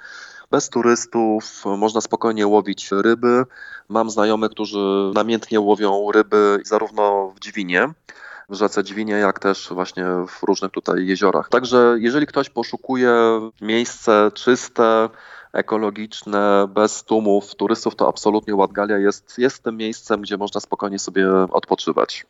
[0.51, 3.45] bez turystów, można spokojnie łowić ryby.
[3.89, 7.89] Mam znajomych, którzy namiętnie łowią ryby zarówno w Dźwinie,
[8.49, 11.49] w rzece Dźwinie, jak też właśnie w różnych tutaj jeziorach.
[11.49, 13.13] Także jeżeli ktoś poszukuje
[13.61, 15.09] miejsce czyste,
[15.53, 21.29] ekologiczne, bez tłumów turystów, to absolutnie Łatgalia jest, jest tym miejscem, gdzie można spokojnie sobie
[21.51, 22.27] odpoczywać.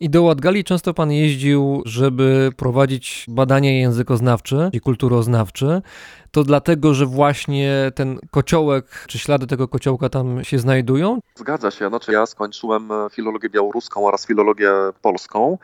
[0.00, 5.82] I do Łatgali często pan jeździł, żeby prowadzić badania językoznawcze i kulturoznawcze.
[6.30, 11.18] To dlatego, że właśnie ten kociołek, czy ślady tego kociołka tam się znajdują?
[11.34, 11.88] Zgadza się.
[11.88, 14.70] Znaczy ja skończyłem filologię białoruską oraz filologię
[15.02, 15.58] polską.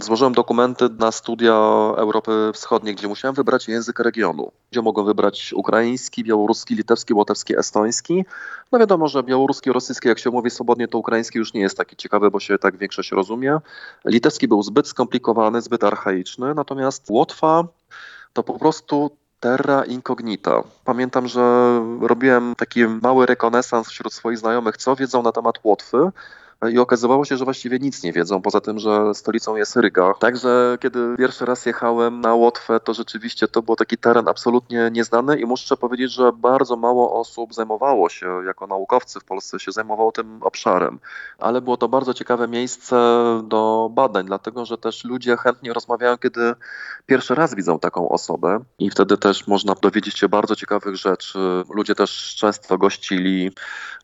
[0.00, 1.54] Złożyłem dokumenty na studia
[1.96, 8.24] Europy Wschodniej, gdzie musiałem wybrać język regionu, gdzie mogłem wybrać ukraiński, białoruski, litewski, łotewski, estoński.
[8.72, 11.96] No wiadomo, że białoruski, rosyjski, jak się mówi swobodnie, to ukraiński już nie jest taki
[11.96, 13.58] ciekawy, bo się tak większość rozumie.
[14.04, 17.64] Litewski był zbyt skomplikowany, zbyt archaiczny, natomiast Łotwa
[18.32, 20.62] to po prostu terra incognita.
[20.84, 26.10] Pamiętam, że robiłem taki mały rekonesans wśród swoich znajomych, co wiedzą na temat Łotwy.
[26.72, 30.14] I okazywało się, że właściwie nic nie wiedzą, poza tym, że stolicą jest Ryga.
[30.18, 35.40] Także kiedy pierwszy raz jechałem na Łotwę, to rzeczywiście to był taki teren absolutnie nieznany
[35.40, 40.12] i muszę powiedzieć, że bardzo mało osób zajmowało się, jako naukowcy w Polsce się zajmowało
[40.12, 40.98] tym obszarem.
[41.38, 42.96] Ale było to bardzo ciekawe miejsce
[43.44, 46.54] do badań, dlatego że też ludzie chętnie rozmawiają, kiedy
[47.06, 51.38] pierwszy raz widzą taką osobę i wtedy też można dowiedzieć się bardzo ciekawych rzeczy.
[51.70, 53.50] Ludzie też często gościli.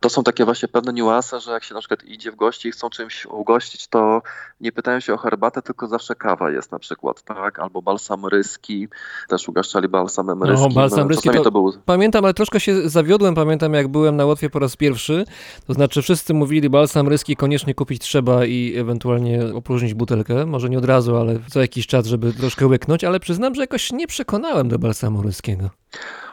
[0.01, 2.71] To są takie właśnie pewne niuanse, że jak się na przykład idzie w gości i
[2.71, 4.23] chcą czymś ugościć, to
[4.61, 7.59] nie pytają się o herbatę, tylko zawsze kawa jest na przykład, tak?
[7.59, 8.89] Albo balsam ryski,
[9.29, 10.69] też ugaszczali balsamem ryskim.
[10.69, 14.27] No, balsam ryski to- to był Pamiętam, ale troszkę się zawiodłem, pamiętam jak byłem na
[14.27, 15.25] Łotwie po raz pierwszy,
[15.67, 20.79] to znaczy wszyscy mówili balsam ryski koniecznie kupić trzeba i ewentualnie opróżnić butelkę, może nie
[20.79, 24.69] od razu, ale co jakiś czas, żeby troszkę łyknąć, ale przyznam, że jakoś nie przekonałem
[24.69, 25.71] do balsamu ryskiego.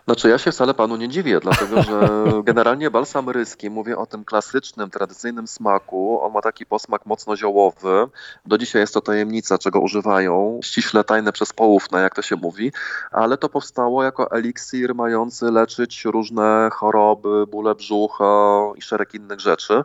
[0.07, 2.09] Znaczy ja się wcale panu nie dziwię, dlatego że
[2.43, 8.07] generalnie balsam ryski, mówię o tym klasycznym, tradycyjnym smaku, on ma taki posmak mocno ziołowy.
[8.45, 12.71] Do dzisiaj jest to tajemnica, czego używają, ściśle tajne przez poufne, jak to się mówi,
[13.11, 19.83] ale to powstało jako eliksir mający leczyć różne choroby, bóle brzucha i szereg innych rzeczy.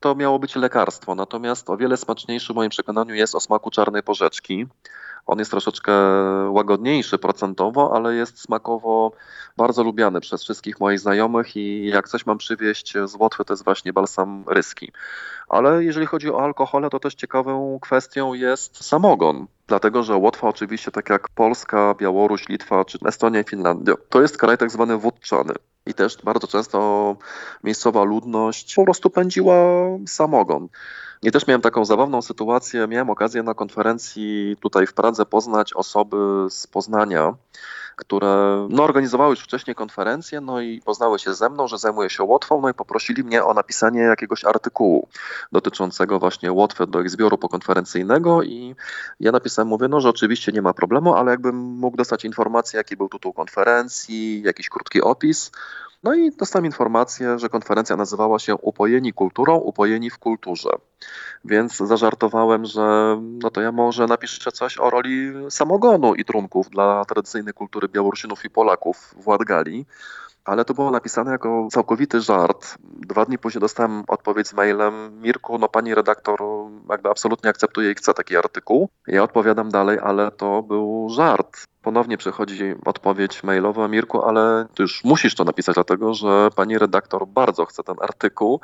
[0.00, 4.02] To miało być lekarstwo, natomiast o wiele smaczniejszy w moim przekonaniu jest o smaku czarnej
[4.02, 4.66] porzeczki.
[5.26, 5.92] On jest troszeczkę
[6.50, 9.12] łagodniejszy procentowo, ale jest smakowo
[9.56, 13.64] bardzo lubiany przez wszystkich moich znajomych i jak coś mam przywieźć z Łotwy, to jest
[13.64, 14.92] właśnie balsam ryski.
[15.48, 19.46] Ale jeżeli chodzi o alkohole, to też ciekawą kwestią jest samogon.
[19.66, 24.38] Dlatego, że Łotwa oczywiście, tak jak Polska, Białoruś, Litwa czy Estonia i Finlandia, to jest
[24.38, 25.54] kraj tak zwany wódczany.
[25.86, 27.16] I też bardzo często
[27.64, 29.54] miejscowa ludność po prostu pędziła
[30.06, 30.68] samogon.
[31.22, 32.88] I też miałem taką zabawną sytuację.
[32.88, 36.16] Miałem okazję na konferencji tutaj w Pradze poznać osoby
[36.50, 37.34] z Poznania,
[37.96, 42.22] które no, organizowały już wcześniej konferencję, no i poznały się ze mną, że zajmuję się
[42.22, 45.08] Łotwą, no i poprosili mnie o napisanie jakiegoś artykułu
[45.52, 48.74] dotyczącego właśnie Łotwy do ich zbioru pokonferencyjnego i
[49.20, 52.96] ja napisałem, mówię, no, że oczywiście nie ma problemu, ale jakbym mógł dostać informację, jaki
[52.96, 55.50] był tytuł konferencji, jakiś krótki opis,
[56.04, 60.70] no i dostałem informację, że konferencja nazywała się Upojeni kulturą, upojeni w kulturze.
[61.44, 67.04] Więc zażartowałem, że no to ja może napiszę coś o roli samogonu i trunków dla
[67.04, 69.86] tradycyjnej kultury Białorusinów i Polaków w Ładgali.
[70.44, 72.78] Ale to było napisane jako całkowity żart.
[72.80, 76.40] Dwa dni później dostałem odpowiedź z mailem: Mirku, no pani redaktor
[76.90, 78.88] jakby absolutnie akceptuje i chce taki artykuł.
[79.06, 81.64] Ja odpowiadam dalej, ale to był żart.
[81.82, 87.26] Ponownie przychodzi odpowiedź mailowa, Mirku, ale ty już musisz to napisać, dlatego że pani redaktor
[87.26, 88.60] bardzo chce ten artykuł.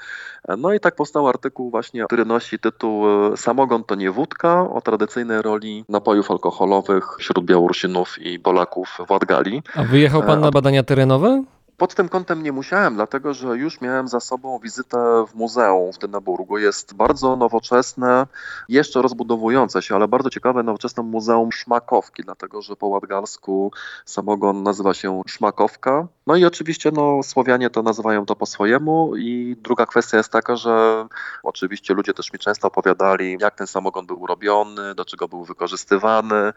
[0.58, 3.04] No i tak powstał artykuł właśnie, który nosi tytuł
[3.36, 9.62] Samogon to nie wódka, o tradycyjnej roli napojów alkoholowych wśród Białorusinów i Polaków w Ładgali.
[9.74, 11.44] A wyjechał pan na badania terenowe?
[11.80, 15.98] Pod tym kątem nie musiałem, dlatego że już miałem za sobą wizytę w muzeum w
[15.98, 16.58] Dyneburgu.
[16.58, 18.26] Jest bardzo nowoczesne,
[18.68, 23.72] jeszcze rozbudowujące się, ale bardzo ciekawe nowoczesne muzeum szmakowki, dlatego że po ładgalsku
[24.04, 26.06] samogon nazywa się szmakowka.
[26.30, 30.56] No i oczywiście no, Słowianie to nazywają to po swojemu i druga kwestia jest taka,
[30.56, 31.06] że
[31.42, 36.52] oczywiście ludzie też mi często opowiadali, jak ten samogon był robiony, do czego był wykorzystywany,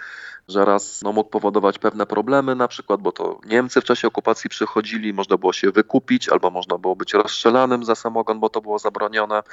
[0.48, 4.50] że raz no, mógł powodować pewne problemy na przykład, bo to Niemcy w czasie okupacji
[4.50, 8.80] przychodzili, można było się wykupić, albo można było być rozstrzelanym za samogon, bo to było
[8.80, 9.44] zabronione.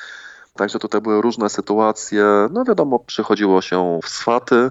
[0.55, 2.25] Także tutaj były różne sytuacje.
[2.51, 4.71] No wiadomo, przychodziło się w swaty.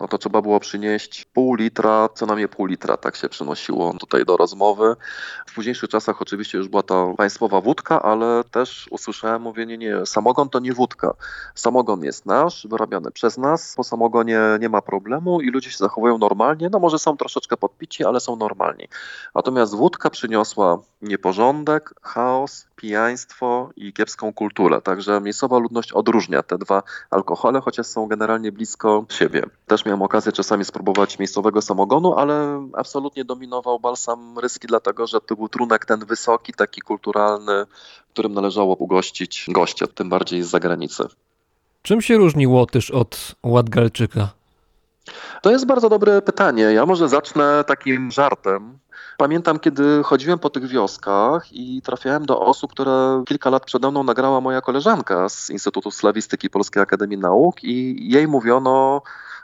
[0.00, 4.24] No to trzeba było przynieść pół litra, co najmniej pół litra, tak się przynosiło tutaj
[4.24, 4.96] do rozmowy.
[5.46, 10.48] W późniejszych czasach oczywiście już była to państwowa wódka, ale też usłyszałem mówienie, nie, samogon
[10.48, 11.14] to nie wódka.
[11.54, 16.18] Samogon jest nasz, wyrabiany przez nas, po samogonie nie ma problemu i ludzie się zachowują
[16.18, 18.88] normalnie, no może są troszeczkę podpici, ale są normalni.
[19.34, 24.80] Natomiast wódka przyniosła nieporządek, chaos, pijaństwo i kiepską kulturę.
[24.80, 29.42] Także miejscowa ludność odróżnia te dwa alkohole, chociaż są generalnie blisko siebie.
[29.66, 35.36] Też miałem okazję czasami spróbować miejscowego samogonu, ale absolutnie dominował balsam ryski, dlatego że to
[35.36, 37.64] był trunek ten wysoki, taki kulturalny,
[38.12, 41.04] którym należało ugościć goście, tym bardziej z zagranicy.
[41.82, 44.37] Czym się różni Łotysz od Łatgalczyka?
[45.42, 46.62] To jest bardzo dobre pytanie.
[46.62, 48.78] Ja może zacznę takim żartem.
[49.16, 54.02] Pamiętam, kiedy chodziłem po tych wioskach i trafiałem do osób, które kilka lat przede mną
[54.02, 59.02] nagrała moja koleżanka z Instytutu Slawistyki Polskiej Akademii Nauk i jej mówiono,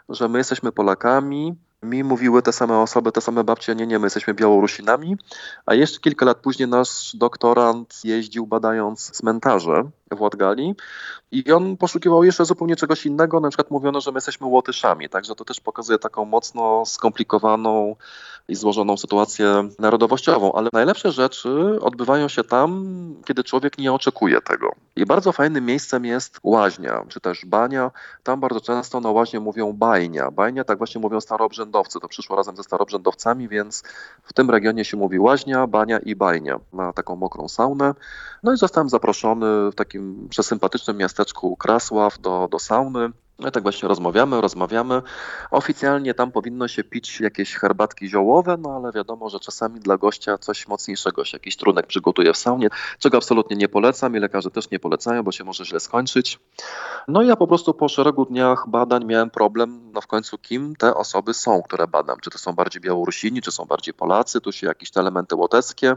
[0.08, 1.54] że my jesteśmy Polakami.
[1.82, 5.16] Mi mówiły te same osoby, te same babcie, nie, nie, my jesteśmy Białorusinami.
[5.66, 9.84] A jeszcze kilka lat później nasz doktorant jeździł badając cmentarze
[10.14, 10.74] w Łatgali
[11.32, 13.40] i on poszukiwał jeszcze zupełnie czegoś innego.
[13.40, 17.96] Na przykład mówiono, że my jesteśmy Łotyszami, także to też pokazuje taką mocno skomplikowaną
[18.48, 20.52] i złożoną sytuację narodowościową.
[20.52, 22.84] Ale najlepsze rzeczy odbywają się tam,
[23.24, 24.70] kiedy człowiek nie oczekuje tego.
[24.96, 27.90] I bardzo fajnym miejscem jest łaźnia, czy też bania.
[28.22, 30.30] Tam bardzo często na łaźnię mówią bajnia.
[30.30, 32.00] Bajnia tak właśnie mówią staroobrzędowcy.
[32.00, 33.82] To przyszło razem ze staroobrzędowcami, więc
[34.22, 37.94] w tym regionie się mówi łaźnia, bania i bajnia na taką mokrą saunę.
[38.42, 43.10] No i zostałem zaproszony w takim przesympatycznym miasteczku Krasław do, do sauny.
[43.38, 45.02] No i tak właśnie rozmawiamy, rozmawiamy.
[45.50, 50.38] Oficjalnie tam powinno się pić jakieś herbatki ziołowe, no ale wiadomo, że czasami dla gościa
[50.38, 54.70] coś mocniejszego się jakiś trunek przygotuje w saunie, czego absolutnie nie polecam i lekarze też
[54.70, 56.38] nie polecają, bo się może źle skończyć.
[57.08, 60.76] No i ja po prostu po szeregu dniach badań miałem problem, no w końcu kim
[60.76, 62.20] te osoby są, które badam.
[62.20, 65.96] Czy to są bardziej Białorusini, czy są bardziej Polacy, tu się jakieś te elementy łoteckie.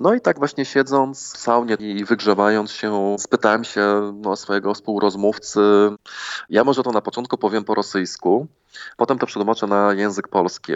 [0.00, 5.60] No i tak właśnie siedząc w saunie i wygrzewając się, spytałem się no, swojego współrozmówcy.
[6.50, 8.46] Ja może to na początku powiem po rosyjsku,
[8.96, 10.72] potem to przetłumaczę na język polski.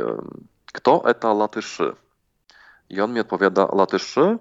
[0.73, 1.93] Kto eta latyszy?
[2.91, 4.39] I on mi odpowiada latyszy,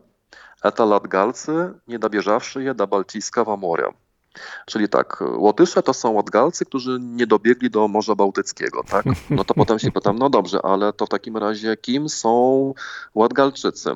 [0.63, 3.93] eta latgalcy, nie dobieżawszy je do Baltijskiego morza.
[4.65, 9.05] Czyli tak, Łotysze to są Łotgalcy, którzy nie dobiegli do Morza Bałtyckiego, tak?
[9.29, 12.73] No to potem się pytam, no dobrze, ale to w takim razie kim są
[13.15, 13.95] Łotgalczycy?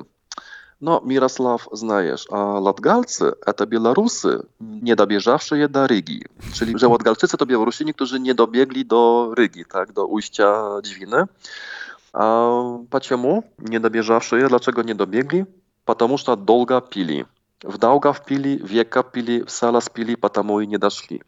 [0.81, 6.21] No, Mirosław znajesz, a Latgalcy to Białorusy, nie dobieżawszy je do Rygi.
[6.53, 11.23] Czyli, że Latgalczycy to Białorusini, którzy nie dobiegli do Rygi, tak, do ujścia Dźwiny.
[12.13, 12.51] A
[12.89, 14.47] почему nie dobieżawszy je?
[14.47, 15.45] Dlaczego nie dobiegli?
[15.85, 17.25] Потому что долго pili.
[17.63, 21.21] W Daugав pili, w Jeka pili, w Salas pili, потому i nie doszli.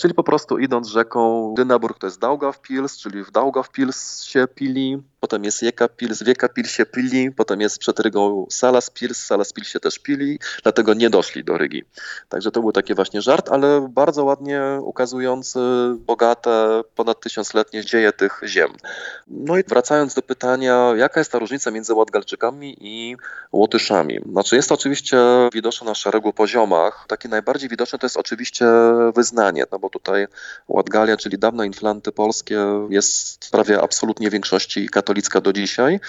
[0.00, 5.43] Czyli po prostu idąc rzeką Dynaburg to jest Daugavpils, czyli w Daugavpils się pili, potem
[5.43, 10.39] jest Jekapils, w Jekapils się pili, potem jest przed Rygą Salaspils, Salaspils się też pili,
[10.63, 11.83] dlatego nie doszli do Rygi.
[12.29, 15.59] Także to był taki właśnie żart, ale bardzo ładnie ukazujący
[15.99, 18.69] bogate, ponad tysiącletnie dzieje tych ziem.
[19.27, 23.15] No i wracając do pytania, jaka jest ta różnica między Łotgalczykami i
[23.51, 24.19] Łotyszami?
[24.31, 25.17] Znaczy jest to oczywiście
[25.53, 27.05] widoczne na szeregu poziomach.
[27.07, 28.65] Taki najbardziej widoczny to jest oczywiście
[29.15, 30.27] wyznanie, no bo tutaj
[30.67, 32.59] Łatgalia, czyli dawne inflanty polskie
[32.89, 35.99] jest prawie absolutnie większości katolicka do dzisiaj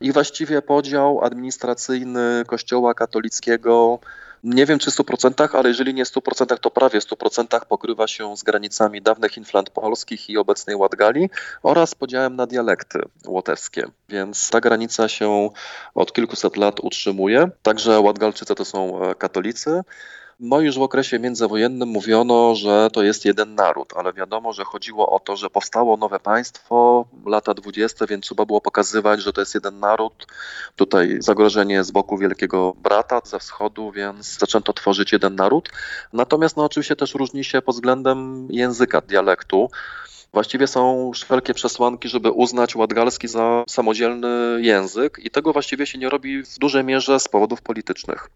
[0.00, 3.98] i właściwie podział administracyjny kościoła katolickiego
[4.44, 8.06] nie wiem czy w 100%, ale jeżeli nie w 100%, to prawie w 100% pokrywa
[8.06, 11.30] się z granicami dawnych inflant polskich i obecnej Łatgali
[11.62, 13.84] oraz podziałem na dialekty łotewskie.
[14.08, 15.50] Więc ta granica się
[15.94, 17.50] od kilkuset lat utrzymuje.
[17.62, 19.82] Także Łatgalczycy to są e, katolicy.
[20.40, 25.10] No już w okresie międzywojennym mówiono, że to jest jeden naród, ale wiadomo, że chodziło
[25.10, 29.54] o to, że powstało nowe państwo, lata 20, więc trzeba było pokazywać, że to jest
[29.54, 30.26] jeden naród.
[30.76, 35.70] Tutaj zagrożenie z boku Wielkiego Brata ze wschodu, więc zaczęto tworzyć jeden naród.
[36.12, 39.70] Natomiast no, oczywiście też różni się pod względem języka, dialektu.
[40.32, 44.28] Właściwie są wszelkie przesłanki, żeby uznać łatgalski za samodzielny
[44.60, 48.30] język i tego właściwie się nie robi w dużej mierze z powodów politycznych.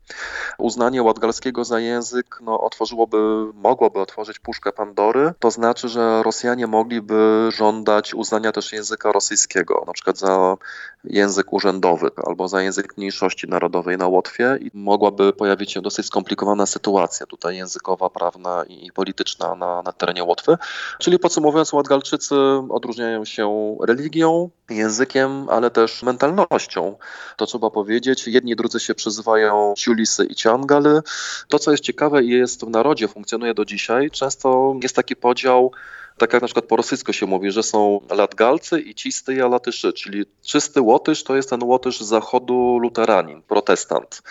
[0.59, 7.49] Uznanie łatgalskiego za język no, otworzyłoby, mogłoby otworzyć puszkę Pandory, to znaczy, że Rosjanie mogliby
[7.57, 10.57] żądać uznania też języka rosyjskiego, na przykład za
[11.05, 16.67] język urzędowy albo za język mniejszości narodowej na Łotwie i mogłaby pojawić się dosyć skomplikowana
[16.67, 20.57] sytuacja tutaj językowa, prawna i polityczna na, na terenie Łotwy.
[20.99, 22.35] Czyli podsumowując, Łatgalczycy
[22.69, 26.97] odróżniają się religią, językiem, ale też mentalnością.
[27.37, 28.27] To trzeba powiedzieć.
[28.27, 31.03] Jedni drudzy się przyzywają Ciulisy i Ciangaly.
[31.49, 35.73] To, co jest ciekawe i jest w narodzie, funkcjonuje do dzisiaj, często jest taki podział
[36.19, 40.25] Tak jak na przykład po rosyjsku się mówi, że są latgalcy i czysty latyszy, czyli
[40.43, 44.23] czysty łotysz to jest ten łotysz z zachodu luteranin, protestant.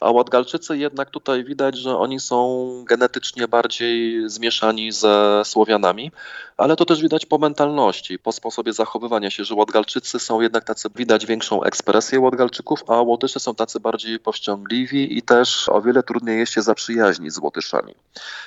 [0.00, 6.12] A Łatgalczycy jednak tutaj widać, że oni są genetycznie bardziej zmieszani ze Słowianami,
[6.56, 10.88] ale to też widać po mentalności, po sposobie zachowywania się, że Łatgalczycy są jednak tacy,
[10.96, 16.38] widać większą ekspresję Łatgalczyków, a Łotysze są tacy bardziej powściągliwi i też o wiele trudniej
[16.38, 17.94] jest się zaprzyjaźnić z Łotyszami.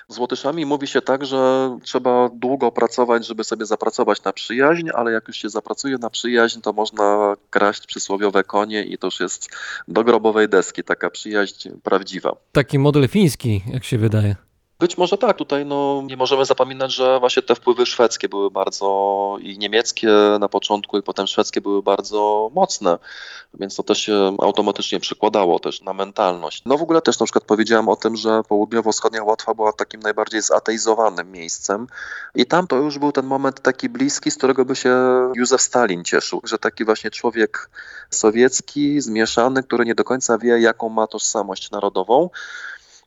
[0.07, 5.11] Z Łotyszami mówi się tak, że trzeba długo pracować, żeby sobie zapracować na przyjaźń, ale
[5.11, 9.49] jak już się zapracuje na przyjaźń, to można kraść przysłowiowe konie i to już jest
[9.87, 12.35] do grobowej deski taka przyjaźń prawdziwa.
[12.51, 14.50] Taki model fiński, jak się wydaje.
[14.81, 19.37] Być może tak, tutaj no, nie możemy zapominać, że właśnie te wpływy szwedzkie były bardzo
[19.41, 20.07] i niemieckie
[20.39, 22.99] na początku i potem szwedzkie były bardzo mocne,
[23.53, 26.61] więc to też się automatycznie przekładało też na mentalność.
[26.65, 30.41] No w ogóle też na przykład powiedziałem o tym, że południowo-wschodnia Łotwa była takim najbardziej
[30.41, 31.87] zateizowanym miejscem
[32.35, 34.95] i tam to już był ten moment taki bliski, z którego by się
[35.35, 37.69] Józef Stalin cieszył, że taki właśnie człowiek
[38.09, 42.29] sowiecki, zmieszany, który nie do końca wie, jaką ma tożsamość narodową,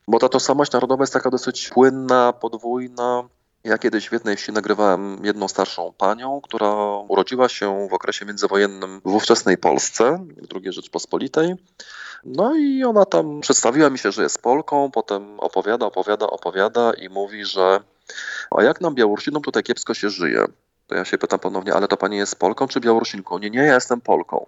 [0.09, 3.29] bo ta tożsamość narodowa jest taka dosyć płynna, podwójna.
[3.65, 6.75] Ja kiedyś w jednej wsi nagrywałem jedną starszą panią, która
[7.09, 11.55] urodziła się w okresie międzywojennym w ówczesnej Polsce, w II Rzeczpospolitej.
[12.25, 17.09] No i ona tam przedstawiła mi się, że jest Polką, potem opowiada, opowiada, opowiada i
[17.09, 17.81] mówi, że
[18.51, 20.45] a jak nam Białorusinom tutaj kiepsko się żyje.
[20.87, 23.39] To ja się pytam ponownie, ale to pani jest Polką czy Białorusinką?
[23.39, 24.47] Nie, nie, ja jestem Polką.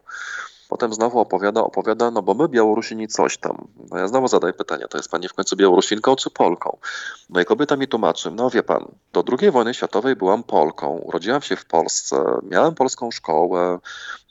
[0.76, 3.68] Potem znowu opowiada, opowiada, no bo my Białorusini coś tam.
[3.90, 6.78] No ja znowu zadaję pytanie, to jest pani w końcu Białorusinką czy Polką?
[7.30, 11.42] No i kobieta mi tłumaczy, no wie pan, do II wojny światowej byłam Polką, urodziłam
[11.42, 13.78] się w Polsce, miałem polską szkołę,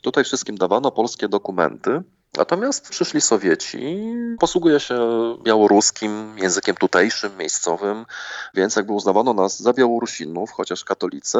[0.02, 2.02] tutaj wszystkim dawano polskie dokumenty,
[2.36, 3.96] Natomiast przyszli Sowieci,
[4.40, 4.98] posługuje się
[5.42, 8.06] białoruskim językiem tutejszym, miejscowym,
[8.54, 11.38] więc jakby uznawano nas za Białorusinów, chociaż katolicy.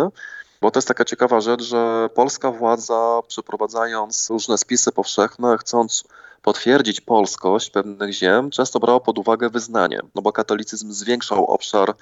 [0.61, 6.05] Bo to jest taka ciekawa rzecz, że polska władza, przeprowadzając różne spisy powszechne, chcąc
[6.43, 11.95] potwierdzić polskość pewnych ziem, często brała pod uwagę wyznanie, no bo katolicyzm zwiększał obszar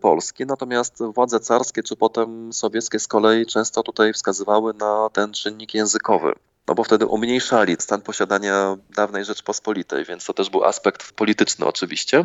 [0.00, 5.74] Polski, natomiast władze carskie czy potem sowieckie z kolei często tutaj wskazywały na ten czynnik
[5.74, 6.32] językowy.
[6.68, 12.24] No bo wtedy umniejszali stan posiadania dawnej Rzeczpospolitej, więc to też był aspekt polityczny oczywiście.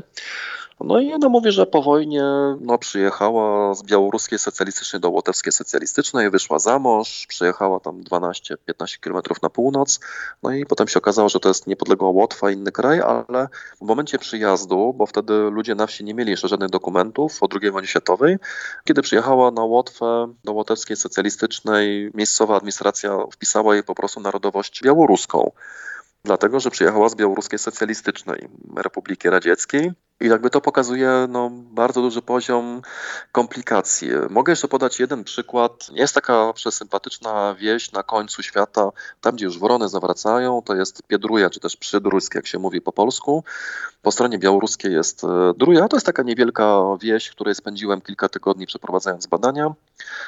[0.83, 2.23] No i no mówi, że po wojnie
[2.61, 8.55] no, przyjechała z białoruskiej socjalistycznej do łotewskiej socjalistycznej, wyszła za mąż, przyjechała tam 12-15
[9.01, 9.99] kilometrów na północ,
[10.43, 13.47] no i potem się okazało, że to jest niepodległa Łotwa, inny kraj, ale
[13.81, 17.71] w momencie przyjazdu, bo wtedy ludzie na wsi nie mieli jeszcze żadnych dokumentów o II
[17.71, 18.37] wojnie światowej,
[18.85, 25.51] kiedy przyjechała na Łotwę do łotewskiej socjalistycznej, miejscowa administracja wpisała jej po prostu narodowość białoruską
[26.23, 29.91] dlatego że przyjechała z Białoruskiej Socjalistycznej Republiki Radzieckiej.
[30.21, 32.81] I jakby to pokazuje no, bardzo duży poziom
[33.31, 34.09] komplikacji.
[34.29, 35.87] Mogę jeszcze podać jeden przykład.
[35.93, 38.91] Jest taka przesympatyczna wieś na końcu świata,
[39.21, 42.91] tam gdzie już worony zawracają, to jest Piedruja, czy też Przydrusk, jak się mówi po
[42.91, 43.43] polsku.
[44.01, 48.29] Po stronie białoruskiej jest e, Druja, to jest taka niewielka wieś, w której spędziłem kilka
[48.29, 49.73] tygodni przeprowadzając badania.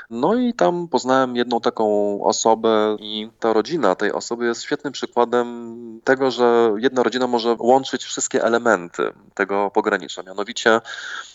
[0.09, 5.75] No i tam poznałem jedną taką osobę i ta rodzina tej osoby jest świetnym przykładem
[6.03, 10.23] tego, że jedna rodzina może łączyć wszystkie elementy tego pogranicza.
[10.23, 10.81] Mianowicie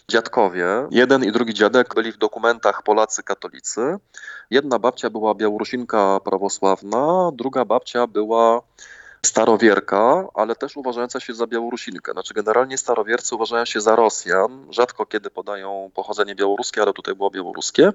[0.09, 3.97] dziadkowie, jeden i drugi dziadek byli w dokumentach Polacy katolicy.
[4.51, 8.63] Jedna babcia była Białorusinka prawosławna, druga babcia była
[9.27, 12.13] starowierka, ale też uważająca się za Białorusinkę.
[12.13, 17.31] Znaczy generalnie starowiercy uważają się za Rosjan, rzadko kiedy podają pochodzenie białoruskie, ale tutaj było
[17.31, 17.93] białoruskie.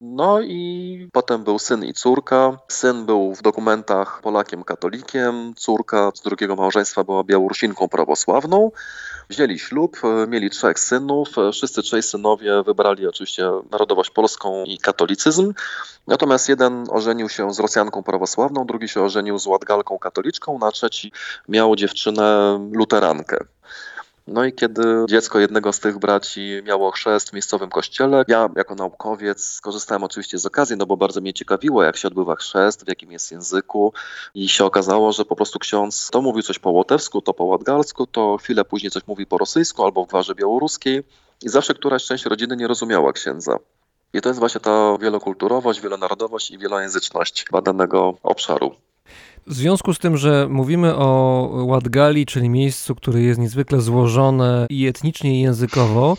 [0.00, 2.58] No i potem był syn i córka.
[2.68, 8.70] Syn był w dokumentach Polakiem katolikiem, córka z drugiego małżeństwa była Białorusinką prawosławną.
[9.30, 11.38] Wzięli ślub, e, mieli trzech synów.
[11.38, 15.52] e, Wszyscy trzej synowie wybrali oczywiście narodowość polską i katolicyzm.
[16.06, 19.98] Natomiast jeden ożenił się z Rosjanką prawosławną, drugi się ożenił z Łatgalką
[20.32, 21.12] katoliczką, na trzeci
[21.48, 23.44] miał dziewczynę luterankę.
[24.26, 28.74] No i kiedy dziecko jednego z tych braci miało chrzest w miejscowym kościele, ja jako
[28.74, 32.88] naukowiec skorzystałem oczywiście z okazji, no bo bardzo mnie ciekawiło, jak się odbywa chrzest, w
[32.88, 33.92] jakim jest języku
[34.34, 38.06] i się okazało, że po prostu ksiądz to mówił coś po łotewsku, to po łatgalsku,
[38.06, 41.02] to chwilę później coś mówi po rosyjsku albo w gwarze białoruskiej
[41.42, 43.58] i zawsze któraś część rodziny nie rozumiała księdza.
[44.14, 48.74] I to jest właśnie ta wielokulturowość, wielonarodowość i wielojęzyczność badanego obszaru.
[49.46, 54.86] W związku z tym, że mówimy o Łatgali, czyli miejscu, które jest niezwykle złożone i
[54.86, 56.16] etnicznie, i językowo,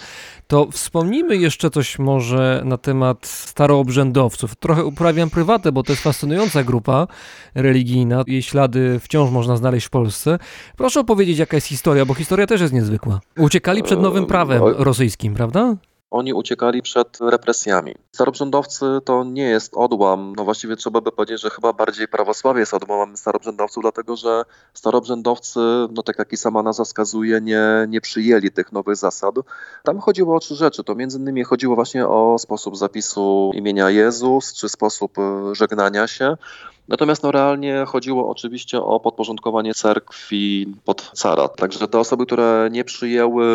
[0.48, 4.56] to wspomnijmy jeszcze coś może na temat staroobrzędowców.
[4.56, 7.08] Trochę uprawiam prywatę, bo to jest fascynująca grupa
[7.56, 8.24] religijna.
[8.28, 10.39] Jej ślady wciąż można znaleźć w Polsce.
[10.78, 13.20] Proszę opowiedzieć, jaka jest historia, bo historia też jest niezwykła.
[13.38, 14.74] Uciekali przed nowym prawem Oj.
[14.78, 15.76] rosyjskim, prawda?
[16.14, 17.95] Oni uciekali przed represjami.
[18.11, 22.74] Starobrzędowcy to nie jest odłam, no właściwie trzeba by powiedzieć, że chyba bardziej prawosławie jest
[22.74, 24.43] odłamem starobrzędowców, dlatego że
[24.74, 25.59] starobrzędowcy,
[25.91, 29.36] no tak jak i sama nazwa wskazuje, nie, nie przyjęli tych nowych zasad.
[29.84, 30.84] Tam chodziło o trzy rzeczy.
[30.84, 36.38] To między innymi chodziło właśnie o sposób zapisu imienia Jezus, czy sposób e, żegnania się.
[36.88, 41.48] Natomiast no, realnie chodziło oczywiście o podporządkowanie cerkwi pod cara.
[41.48, 43.46] Także te osoby, które nie przyjęły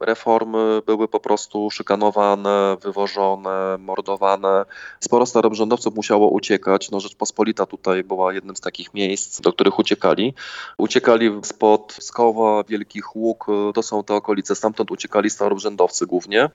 [0.00, 4.64] reformy, były po prostu szykanowane, wywożone, mordowane.
[5.00, 6.90] Sporo starobrzędowców musiało uciekać.
[6.90, 10.34] No, Rzeczpospolita tutaj była jednym z takich miejsc, do których uciekali.
[10.78, 14.54] Uciekali spod Skowa, Wielkich Łuk, to są te okolice.
[14.54, 16.50] Stamtąd uciekali starobrzędowcy głównie.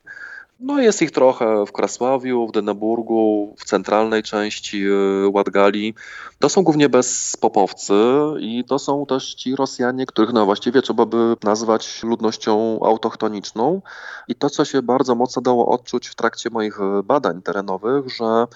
[0.60, 5.94] No jest ich trochę w Krasławiu, w Dyneburgu, w centralnej części y, Ładgali.
[6.40, 7.94] To są głównie bezpopowcy
[8.40, 13.82] i to są też ci Rosjanie, których no właściwie trzeba by nazwać ludnością autochtoniczną.
[14.28, 18.48] I to, co się bardzo mocno dało odczuć w trakcie moich y, badań terenowych, że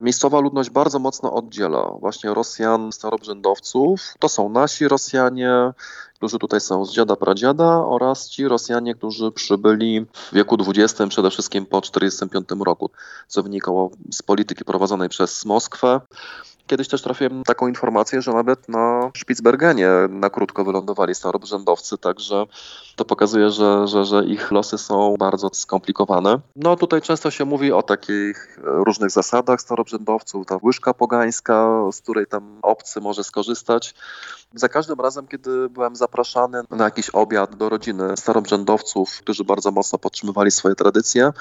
[0.00, 4.00] miejscowa ludność bardzo mocno oddziela właśnie Rosjan, starobrzędowców.
[4.18, 5.72] To są nasi Rosjanie,
[6.18, 11.30] którzy tutaj są z dziada pradziada oraz ci Rosjanie, którzy przybyli w wieku XX, przede
[11.30, 12.90] wszystkim po 1945 roku,
[13.28, 16.00] co wynikało z polityki prowadzonej przez Moskwę.
[16.68, 22.46] Kiedyś też trafiłem taką informację, że nawet na Spitsbergenie na krótko wylądowali starobrzędowcy, także
[22.96, 26.40] to pokazuje, że, że, że ich losy są bardzo skomplikowane.
[26.56, 32.26] No tutaj często się mówi o takich różnych zasadach starobrzędowców, ta łyżka pogańska, z której
[32.26, 33.94] tam obcy może skorzystać.
[34.54, 39.98] Za każdym razem, kiedy byłem zapraszany na jakiś obiad do rodziny starobrzędowców, którzy bardzo mocno
[39.98, 41.32] podtrzymywali swoje tradycje,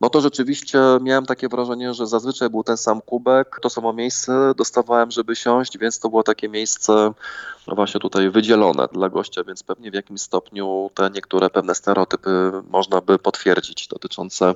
[0.00, 4.52] no to rzeczywiście miałem takie wrażenie, że zazwyczaj był ten sam kubek, to samo miejsce
[4.68, 7.12] dostawałem, żeby siąść, więc to było takie miejsce
[7.66, 12.30] no właśnie tutaj wydzielone dla gościa, więc pewnie w jakimś stopniu te niektóre pewne stereotypy
[12.70, 14.54] można by potwierdzić dotyczące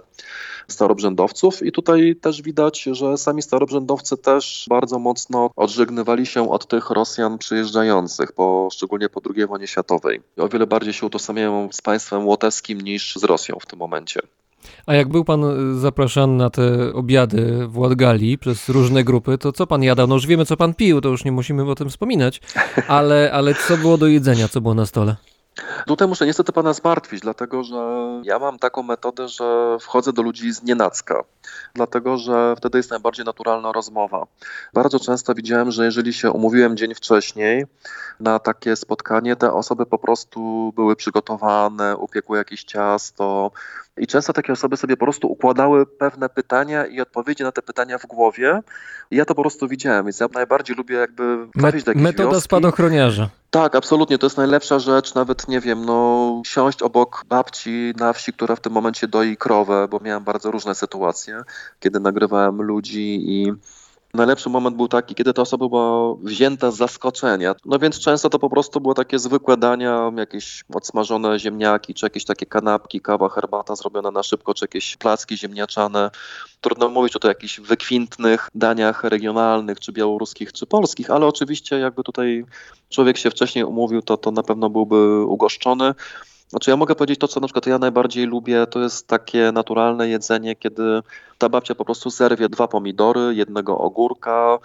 [0.69, 1.63] starobrzędowców.
[1.63, 7.39] I tutaj też widać, że sami starobrzędowcy też bardzo mocno odżegnywali się od tych Rosjan
[7.39, 10.21] przyjeżdżających, po, szczególnie po II wojnie światowej.
[10.39, 14.21] O wiele bardziej się utożsamiają z państwem łotewskim niż z Rosją w tym momencie.
[14.87, 19.53] A jak był pan y, zapraszany na te obiady w Ładgali przez różne grupy, to
[19.53, 20.07] co pan jadał?
[20.07, 22.41] No już wiemy, co pan pił, to już nie musimy o tym wspominać,
[22.89, 25.17] ale, ale co było do jedzenia, co było na stole?
[25.87, 27.77] Tutaj muszę niestety pana zmartwić, dlatego że
[28.25, 31.25] ja mam taką metodę, że wchodzę do ludzi z nienacka,
[31.75, 34.27] dlatego że wtedy jest najbardziej naturalna rozmowa.
[34.75, 37.65] Bardzo często widziałem, że jeżeli się umówiłem dzień wcześniej
[38.21, 43.51] na takie spotkanie, te osoby po prostu były przygotowane, upiekły jakieś ciasto
[43.97, 47.99] i często takie osoby sobie po prostu układały pewne pytania i odpowiedzi na te pytania
[47.99, 48.61] w głowie.
[49.11, 52.45] I ja to po prostu widziałem, więc ja najbardziej lubię jakby trafić do Metoda wioski.
[52.45, 53.29] spadochroniarza.
[53.51, 54.19] Tak, absolutnie.
[54.19, 55.15] To jest najlepsza rzecz.
[55.15, 59.89] Nawet nie wiem, no, siąść obok babci na wsi, która w tym momencie doi krowę,
[59.89, 61.32] bo miałem bardzo różne sytuacje,
[61.81, 63.53] kiedy nagrywałem ludzi i
[64.15, 67.55] Najlepszy moment był taki, kiedy ta osoba była wzięta z zaskoczenia.
[67.65, 72.25] No więc często to po prostu było takie zwykłe dania, jakieś odsmażone ziemniaki, czy jakieś
[72.25, 76.11] takie kanapki, kawa, herbata zrobiona na szybko, czy jakieś placki ziemniaczane.
[76.61, 82.45] Trudno mówić o jakichś wykwintnych daniach regionalnych, czy białoruskich, czy polskich, ale oczywiście jakby tutaj
[82.89, 85.95] człowiek się wcześniej umówił, to, to na pewno byłby ugoszczony.
[86.53, 90.09] Znaczy ja mogę powiedzieć to, co na przykład ja najbardziej lubię, to jest takie naturalne
[90.09, 91.01] jedzenie, kiedy
[91.39, 94.59] ta babcia po prostu zerwie dwa pomidory, jednego ogórka,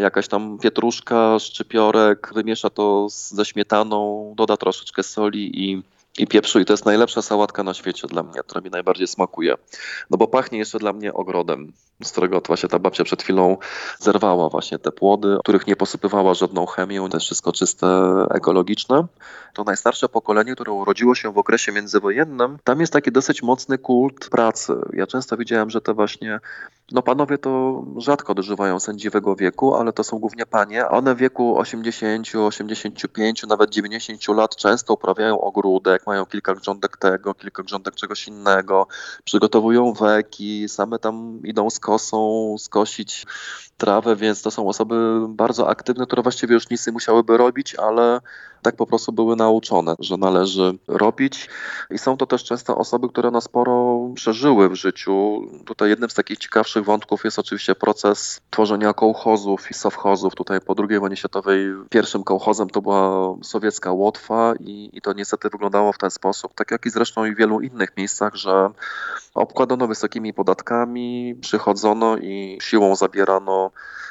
[0.00, 5.82] jakaś tam pietruszka, szczypiorek, wymiesza to ze śmietaną, doda troszeczkę soli i,
[6.18, 9.54] i pieprzu i to jest najlepsza sałatka na świecie dla mnie, która mi najbardziej smakuje.
[10.10, 11.72] No bo pachnie jeszcze dla mnie ogrodem,
[12.04, 13.56] z którego właśnie ta babcia przed chwilą
[13.98, 17.86] zerwała właśnie te płody, których nie posypywała żadną chemią, to jest wszystko czyste,
[18.30, 19.06] ekologiczne.
[19.54, 24.28] To najstarsze pokolenie, które urodziło się w okresie międzywojennym, tam jest taki dosyć mocny kult
[24.28, 24.72] pracy.
[24.92, 26.40] Ja często widziałem, że te właśnie,
[26.92, 31.18] no panowie to rzadko dożywają sędziwego wieku, ale to są głównie panie, a one w
[31.18, 37.94] wieku 80, 85, nawet 90 lat często uprawiają ogródek, mają kilka grządek tego, kilka grządek
[37.94, 38.86] czegoś innego,
[39.24, 43.26] przygotowują weki, same tam idą z kosą skosić
[43.76, 48.20] trawę, więc to są osoby bardzo aktywne, które właściwie już nic nie musiałyby robić, ale
[48.62, 51.48] tak po prostu były nauczone, że należy robić.
[51.90, 55.40] I są to też często osoby, które no sporo przeżyły w życiu.
[55.66, 60.34] Tutaj jednym z takich ciekawszych wątków jest oczywiście proces tworzenia kołchozów i sowchozów.
[60.34, 65.48] Tutaj po II wojnie światowej pierwszym kołchozem to była sowiecka Łotwa i, i to niestety
[65.48, 68.70] wyglądało w ten sposób, tak jak i zresztą i w wielu innych miejscach, że
[69.34, 73.65] obkładano wysokimi podatkami, przychodzono i siłą zabierano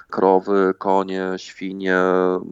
[0.10, 1.97] krowy, konie, świnie,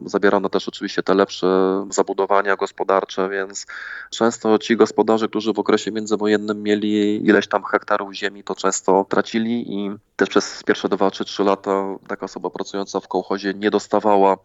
[0.06, 1.46] zabierano też oczywiście te lepsze
[1.90, 3.66] zabudowania gospodarcze, więc
[4.10, 9.74] często ci gospodarze, którzy w okresie międzywojennym mieli ileś tam hektarów ziemi, to często tracili
[9.74, 14.36] i też przez pierwsze dwa czy trzy lata taka osoba pracująca w kołchozie nie dostawała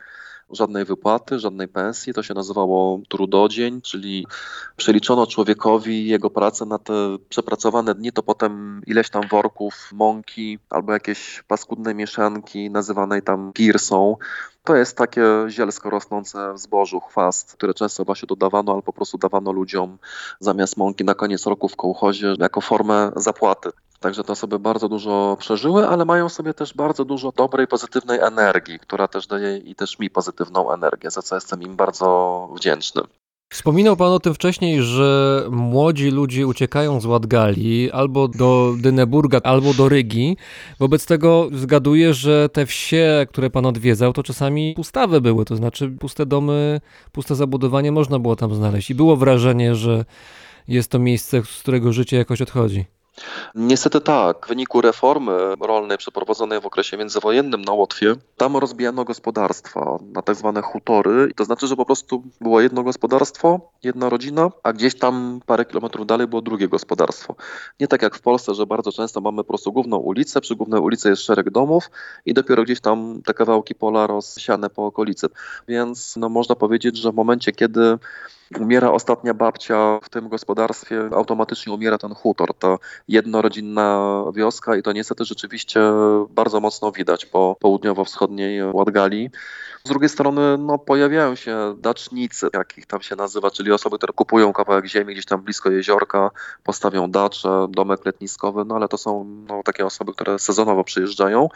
[0.52, 2.14] żadnej wypłaty, żadnej pensji.
[2.14, 4.28] To się nazywało trudodzień, czyli
[4.78, 6.94] przeliczono człowiekowi jego pracę na te
[7.30, 14.16] przepracowane dni, to potem ileś tam worków mąki albo jakieś paskudne mieszanki nazywanej tam pirsą.
[14.64, 19.18] To jest takie zielsko rosnące w zbożu, chwast, które często właśnie dodawano albo po prostu
[19.18, 19.98] dawano ludziom
[20.40, 23.70] zamiast mąki na koniec roku w kołchozie jako formę zapłaty.
[24.00, 28.80] Także te osoby bardzo dużo przeżyły, ale mają sobie też bardzo dużo dobrej, pozytywnej energii,
[28.80, 33.02] która też daje i też mi pozytywną energię, za co jestem im bardzo wdzięczny.
[33.54, 39.74] Wspominał Pan o tym wcześniej, że młodzi ludzie uciekają z Ładgali albo do Dyneburga, albo
[39.74, 40.38] do Rygi.
[40.80, 45.90] Wobec tego zgaduję, że te wsie, które Pan odwiedzał, to czasami pustawe były, to znaczy
[46.00, 46.82] puste domy,
[47.12, 48.90] puste zabudowanie można było tam znaleźć.
[48.90, 50.06] I było wrażenie, że
[50.68, 52.86] jest to miejsce, z którego życie jakoś odchodzi.
[53.56, 54.46] Niestety tak.
[54.46, 60.36] W wyniku reformy rolnej przeprowadzonej w okresie międzywojennym na Łotwie, tam rozbijano gospodarstwa na tak
[60.36, 61.34] zwane hutory.
[61.36, 66.06] To znaczy, że po prostu było jedno gospodarstwo, jedna rodzina, a gdzieś tam parę kilometrów
[66.08, 67.36] dalej było drugie gospodarstwo.
[67.80, 70.82] Nie tak jak w Polsce, że bardzo często mamy po prostu główną ulicę, przy głównej
[70.82, 71.90] ulicy jest szereg domów
[72.26, 75.28] i dopiero gdzieś tam te kawałki pola rozsiane po okolicy.
[75.68, 77.98] Więc no, można powiedzieć, że w momencie, kiedy
[78.60, 82.78] umiera ostatnia babcia w tym gospodarstwie, automatycznie umiera ten hutor, ta
[83.08, 85.82] jednorodzinna wioska i to niestety rzeczywiście
[86.30, 89.30] bardzo mocno widać po południowo-wschodniej Ładgali.
[89.84, 94.14] Z drugiej strony no, pojawiają się dacznicy, jak ich tam się nazywa, czyli osoby, które
[94.14, 96.32] kupują kawałek ziemi gdzieś tam blisko jeziorka,
[96.64, 101.50] postawią dacze, domek letniskowy, no ale to są no, takie osoby, które sezonowo przyjeżdżają.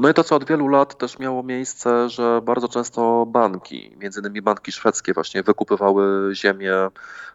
[0.00, 4.20] No i to, co od wielu lat też miało miejsce, że bardzo często banki, między
[4.20, 6.72] innymi banki szwedzkie właśnie wykupywały ziemię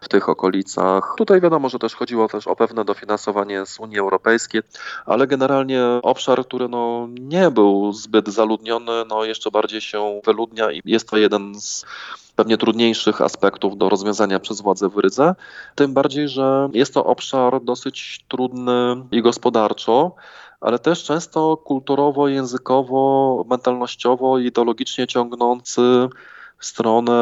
[0.00, 1.14] w tych okolicach.
[1.16, 4.62] Tutaj wiadomo, że też chodziło też o pewne dofinansowanie z Unii Europejskiej,
[5.06, 10.82] ale generalnie obszar, który no nie był zbyt zaludniony, no jeszcze bardziej się wyludnia i
[10.84, 11.84] jest to jeden z
[12.36, 15.34] pewnie trudniejszych aspektów do rozwiązania przez władze w Rydze.
[15.74, 20.14] Tym bardziej, że jest to obszar dosyć trudny i gospodarczo
[20.60, 25.80] ale też często kulturowo, językowo, mentalnościowo, ideologicznie ciągnący
[26.58, 27.12] w stronę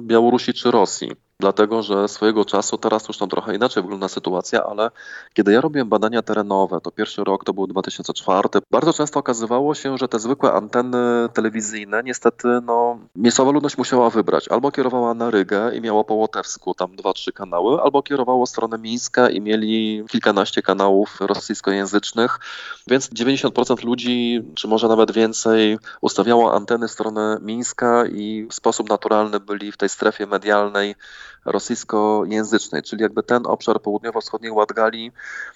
[0.00, 1.27] Białorusi czy Rosji.
[1.40, 4.90] Dlatego, że swojego czasu, teraz już tam trochę inaczej wygląda sytuacja, ale
[5.34, 9.98] kiedy ja robiłem badania terenowe, to pierwszy rok to był 2004, bardzo często okazywało się,
[9.98, 10.98] że te zwykłe anteny
[11.34, 14.48] telewizyjne, niestety, no, miejscowa ludność musiała wybrać.
[14.48, 18.78] Albo kierowała na Rygę i miała po łotewsku tam dwa, trzy kanały, albo kierowało stronę
[18.78, 22.38] Mińska i mieli kilkanaście kanałów rosyjskojęzycznych,
[22.86, 29.40] więc 90% ludzi, czy może nawet więcej, ustawiało anteny stronę Mińska i w sposób naturalny
[29.40, 30.94] byli w tej strefie medialnej
[31.52, 35.12] rosyjskojęzycznej, czyli jakby ten obszar południowo-wschodniej Ładgali,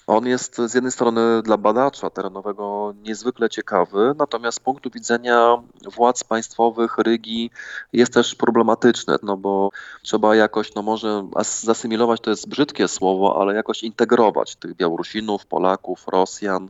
[0.07, 5.62] on jest z jednej strony dla badacza terenowego niezwykle ciekawy, natomiast z punktu widzenia
[5.95, 7.51] władz państwowych Rygi
[7.93, 9.70] jest też problematyczny, no bo
[10.03, 11.28] trzeba jakoś, no może
[11.61, 16.68] zasymilować to jest brzydkie słowo, ale jakoś integrować tych Białorusinów, Polaków, Rosjan,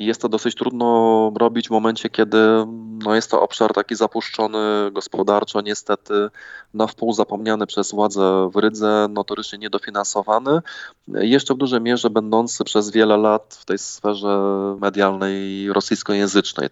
[0.00, 2.38] i jest to dosyć trudno robić w momencie, kiedy
[3.04, 6.28] no, jest to obszar taki zapuszczony gospodarczo, niestety
[6.74, 10.60] na wpół zapomniany przez władze w Rydze, notorycznie niedofinansowany,
[11.08, 14.38] jeszcze w dużej mierze będący przez wiele lat w tej sferze
[14.80, 16.68] medialnej rosyjskojęzycznej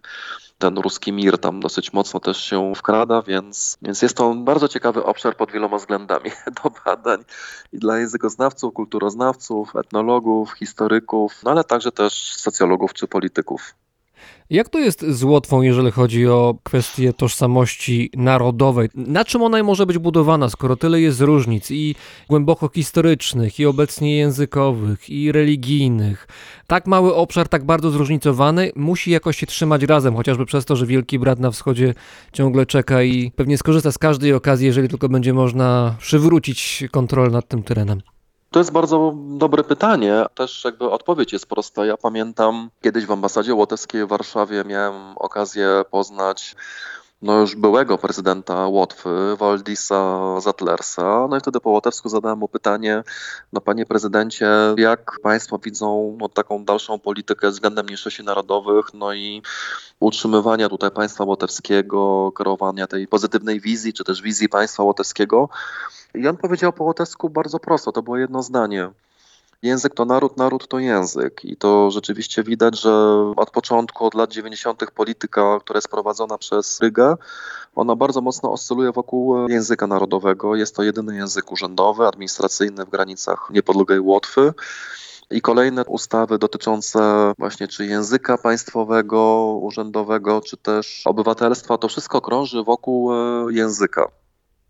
[0.58, 5.04] ten ruski mir tam dosyć mocno też się wkrada, więc, więc jest to bardzo ciekawy
[5.04, 6.30] obszar pod wieloma względami
[6.62, 7.24] do badań
[7.72, 13.74] i dla językoznawców, kulturoznawców, etnologów, historyków, no ale także też socjologów czy polityków.
[14.50, 18.88] Jak to jest z Łotwą, jeżeli chodzi o kwestię tożsamości narodowej?
[18.94, 21.94] Na czym ona może być budowana, skoro tyle jest różnic i
[22.28, 26.28] głęboko historycznych, i obecnie językowych, i religijnych?
[26.66, 30.86] Tak mały obszar, tak bardzo zróżnicowany, musi jakoś się trzymać razem, chociażby przez to, że
[30.86, 31.94] Wielki Brat na wschodzie
[32.32, 37.48] ciągle czeka i pewnie skorzysta z każdej okazji, jeżeli tylko będzie można przywrócić kontrolę nad
[37.48, 38.02] tym terenem.
[38.50, 40.24] To jest bardzo dobre pytanie.
[40.34, 41.86] Też jakby odpowiedź jest prosta.
[41.86, 46.56] Ja pamiętam kiedyś w ambasadzie łotewskiej w Warszawie miałem okazję poznać
[47.22, 51.26] no już byłego prezydenta Łotwy, Waldisa Zatlersa.
[51.30, 53.02] No i wtedy po łotewsku zadałem mu pytanie,
[53.52, 59.42] no panie prezydencie, jak państwo widzą no, taką dalszą politykę względem mniejszości narodowych, no i
[60.00, 65.48] utrzymywania tutaj państwa łotewskiego, kierowania tej pozytywnej wizji, czy też wizji państwa łotewskiego.
[66.14, 68.90] I on powiedział po łotewsku bardzo prosto, to było jedno zdanie.
[69.62, 71.44] Język to naród, naród to język.
[71.44, 72.92] I to rzeczywiście widać, że
[73.36, 77.16] od początku, od lat 90., polityka, która jest prowadzona przez Rygę,
[77.74, 80.56] ona bardzo mocno oscyluje wokół języka narodowego.
[80.56, 84.52] Jest to jedyny język urzędowy, administracyjny w granicach niepodległej Łotwy.
[85.30, 92.62] I kolejne ustawy dotyczące właśnie czy języka państwowego, urzędowego, czy też obywatelstwa, to wszystko krąży
[92.62, 94.08] wokół e, języka.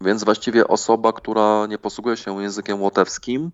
[0.01, 3.51] Więc właściwie osoba, która nie posługuje się językiem łotewskim,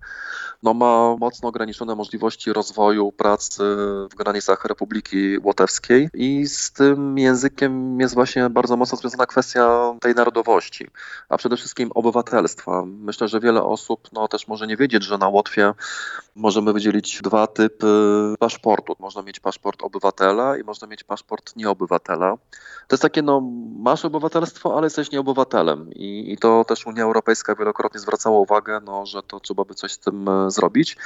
[0.63, 3.63] no ma mocno ograniczone możliwości rozwoju pracy
[4.11, 10.15] w granicach Republiki Łotewskiej i z tym językiem jest właśnie bardzo mocno związana kwestia tej
[10.15, 10.91] narodowości,
[11.29, 12.85] a przede wszystkim obywatelstwa.
[12.87, 15.75] Myślę, że wiele osób no, też może nie wiedzieć, że na Łotwie
[16.35, 17.87] możemy wydzielić dwa typy
[18.39, 18.97] paszportu.
[18.99, 22.37] Można mieć paszport obywatela i można mieć paszport nieobywatela.
[22.89, 23.41] To jest takie, no,
[23.79, 25.93] masz obywatelstwo, ale jesteś nieobywatelem.
[25.93, 29.93] I, I to też Unia Europejska wielokrotnie zwracała uwagę, no, że to trzeba by coś
[29.93, 30.97] z tym e, zrobić.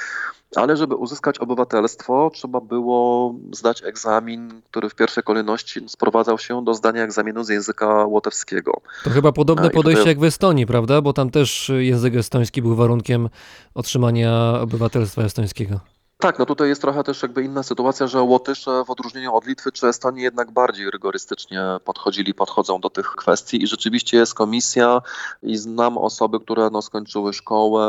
[0.55, 6.73] Ale żeby uzyskać obywatelstwo, trzeba było zdać egzamin, który w pierwszej kolejności sprowadzał się do
[6.73, 8.81] zdania egzaminu z języka łotewskiego.
[9.03, 11.01] To chyba podobne podejście tutaj- jak w Estonii, prawda?
[11.01, 13.29] Bo tam też język estoński był warunkiem
[13.73, 15.79] otrzymania obywatelstwa estońskiego.
[16.21, 19.71] Tak, no tutaj jest trochę też jakby inna sytuacja, że Łotysze w odróżnieniu od Litwy
[19.71, 25.01] czy Estonii jednak bardziej rygorystycznie podchodzili, podchodzą do tych kwestii i rzeczywiście jest komisja
[25.43, 27.85] i znam osoby, które no, skończyły szkołę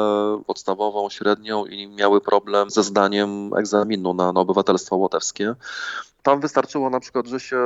[0.47, 5.55] podstawową, średnią i miały problem ze zdaniem egzaminu na, na obywatelstwo łotewskie.
[6.23, 7.59] Tam wystarczyło na przykład, że się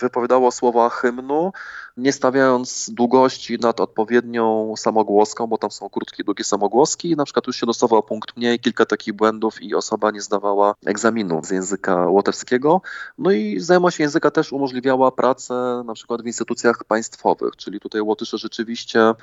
[0.00, 1.52] wypowiadało słowa hymnu,
[1.96, 7.56] nie stawiając długości nad odpowiednią samogłoską, bo tam są krótkie, długie samogłoski na przykład już
[7.56, 12.80] się dostawał punkt mniej, kilka takich błędów i osoba nie zdawała egzaminu z języka łotewskiego.
[13.18, 18.38] No i znajomość języka też umożliwiała pracę na przykład w instytucjach państwowych, czyli tutaj Łotysze
[18.38, 19.14] rzeczywiście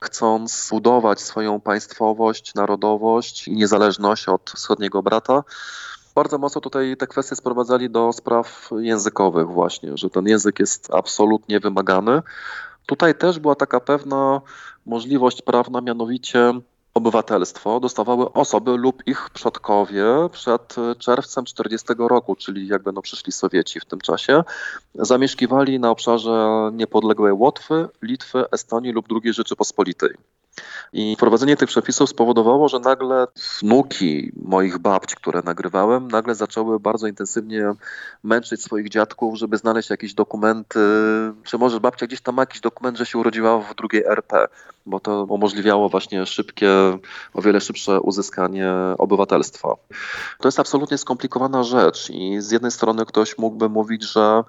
[0.00, 5.44] chcąc budować swoją państwowość, narodowość i niezależność od wschodniego brata,
[6.18, 11.60] bardzo mocno tutaj te kwestie sprowadzali do spraw językowych właśnie, że ten język jest absolutnie
[11.60, 12.22] wymagany.
[12.86, 14.40] Tutaj też była taka pewna
[14.86, 16.52] możliwość prawna, mianowicie
[16.94, 23.80] obywatelstwo dostawały osoby lub ich przodkowie przed czerwcem 40 roku, czyli jak będą przyszli Sowieci
[23.80, 24.44] w tym czasie,
[24.94, 30.10] zamieszkiwali na obszarze niepodległej Łotwy, Litwy, Estonii lub II Rzeczypospolitej.
[30.92, 33.26] I wprowadzenie tych przepisów spowodowało, że nagle
[33.60, 37.72] wnuki moich babci, które nagrywałem, nagle zaczęły bardzo intensywnie
[38.24, 40.80] męczyć swoich dziadków, żeby znaleźć jakieś dokumenty,
[41.44, 44.48] czy może babcia gdzieś tam ma jakiś dokument, że się urodziła w drugiej RP,
[44.88, 46.70] bo to umożliwiało właśnie szybkie,
[47.34, 49.76] o wiele szybsze uzyskanie obywatelstwa.
[50.40, 54.44] To jest absolutnie skomplikowana rzecz i z jednej strony ktoś mógłby mówić, że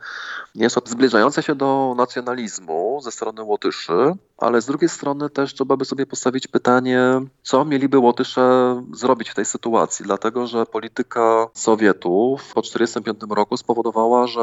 [0.56, 5.78] jest to zbliżające się do nacjonalizmu ze strony Łotyszy, ale z drugiej strony też trzeba
[5.78, 7.02] by sobie postawić pytanie,
[7.44, 14.28] co mieliby Łotysze zrobić w tej sytuacji, dlatego że polityka Sowietów po 1945 roku spowodowała,
[14.28, 14.42] że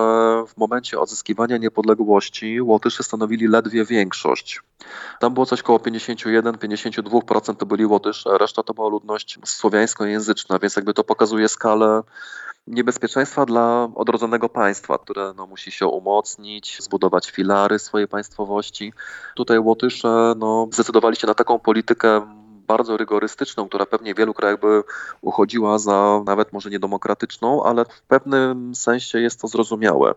[0.49, 4.61] w momencie odzyskiwania niepodległości Łotysze stanowili ledwie większość.
[5.21, 10.95] Tam było coś koło 51-52% to byli Łotysze, reszta to była ludność słowiańskojęzyczna, więc jakby
[10.95, 12.03] to pokazuje skalę
[12.67, 18.93] niebezpieczeństwa dla odrodzonego państwa, które no, musi się umocnić, zbudować filary swojej państwowości.
[19.35, 22.27] Tutaj Łotysze no, zdecydowali się na taką politykę
[22.67, 24.83] bardzo rygorystyczną, która pewnie w wielu krajach by
[25.21, 30.15] uchodziła za nawet może niedemokratyczną, ale w pewnym sensie jest to zrozumiałe.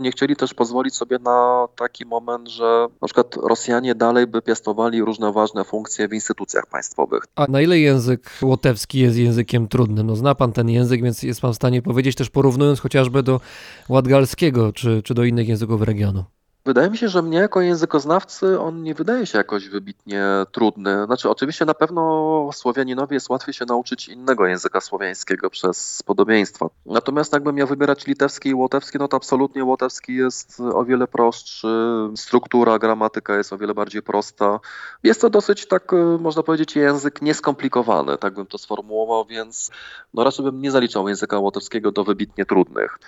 [0.00, 5.04] Nie chcieli też pozwolić sobie na taki moment, że na przykład Rosjanie dalej by piastowali
[5.04, 7.24] różne ważne funkcje w instytucjach państwowych.
[7.36, 10.06] A na ile język łotewski jest językiem trudnym?
[10.06, 13.40] No zna pan ten język, więc jest pan w stanie powiedzieć też porównując chociażby do
[13.88, 16.24] ładgalskiego czy, czy do innych języków regionu.
[16.70, 21.04] Wydaje mi się, że mnie jako językoznawcy on nie wydaje się jakoś wybitnie trudny.
[21.06, 26.66] Znaczy, oczywiście na pewno Słowianinowi jest łatwiej się nauczyć innego języka słowiańskiego przez podobieństwa.
[26.86, 31.68] Natomiast jakbym miał wybierać litewski i łotewski, no to absolutnie łotewski jest o wiele prostszy,
[32.16, 34.60] struktura, gramatyka jest o wiele bardziej prosta.
[35.02, 39.70] Jest to dosyć tak, y, można powiedzieć, język nieskomplikowany, tak bym to sformułował, więc
[40.14, 42.98] no raczej bym nie zaliczał języka łotewskiego do wybitnie trudnych.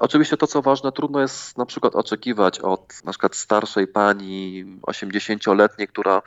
[0.00, 5.88] Oczywiście to, co ważne, trudno jest na przykład oczekiwać od na przykład starszej pani 80-letniej,
[5.88, 6.22] która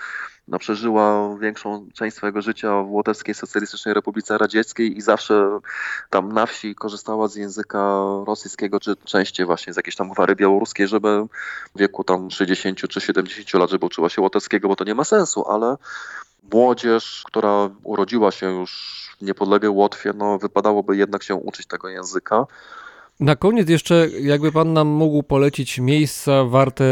[0.47, 5.59] no, przeżyła większą część swojego życia w Łotewskiej Socjalistycznej Republice Radzieckiej i zawsze
[6.09, 10.87] tam na wsi korzystała z języka rosyjskiego, czy częściej właśnie z jakiejś tam gwary białoruskiej,
[10.87, 11.25] żeby
[11.75, 15.03] w wieku tam 60 czy 70 lat, żeby uczyła się łotewskiego, bo to nie ma
[15.03, 15.77] sensu, ale
[16.51, 22.45] młodzież, która urodziła się już w niepodległej Łotwie, no wypadałoby jednak się uczyć tego języka.
[23.19, 26.85] Na koniec jeszcze, jakby pan nam mógł polecić miejsca warte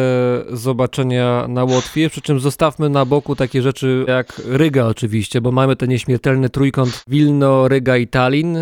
[0.49, 5.76] zobaczenia na Łotwie, przy czym zostawmy na boku takie rzeczy jak Ryga oczywiście, bo mamy
[5.76, 8.57] ten nieśmiertelny trójkąt Wilno, Ryga i Tallin.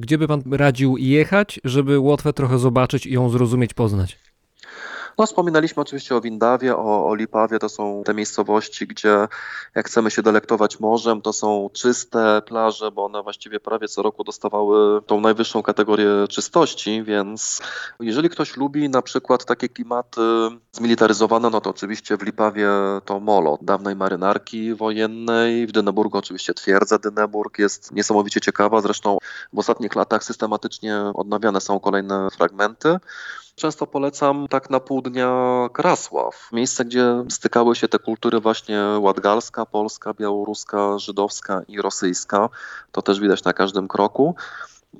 [0.00, 4.18] Gdzie by pan radził jechać, żeby Łotwę trochę zobaczyć i ją zrozumieć, poznać?
[5.18, 7.58] No, wspominaliśmy oczywiście o Windawie, o, o Lipawie.
[7.58, 9.28] To są te miejscowości, gdzie
[9.74, 14.24] jak chcemy się delektować morzem, to są czyste plaże, bo one właściwie prawie co roku
[14.24, 17.60] dostawały tą najwyższą kategorię czystości, więc
[18.00, 20.20] jeżeli ktoś lubi na przykład takie klimaty
[20.72, 22.68] zmilitaryzowane, no to oczywiście w Lipawie
[23.04, 29.18] to molo dawnej marynarki wojennej, w Dyneburgu oczywiście twierdza Dyneburg jest niesamowicie ciekawa, zresztą
[29.52, 32.98] w ostatnich latach systematycznie odnawiane są kolejne fragmenty.
[33.54, 39.66] Często polecam tak na pół dnia Krasław, miejsce, gdzie stykały się te kultury właśnie ładgalska,
[39.66, 42.48] polska, białoruska, żydowska i rosyjska.
[42.92, 44.34] To też widać na każdym kroku.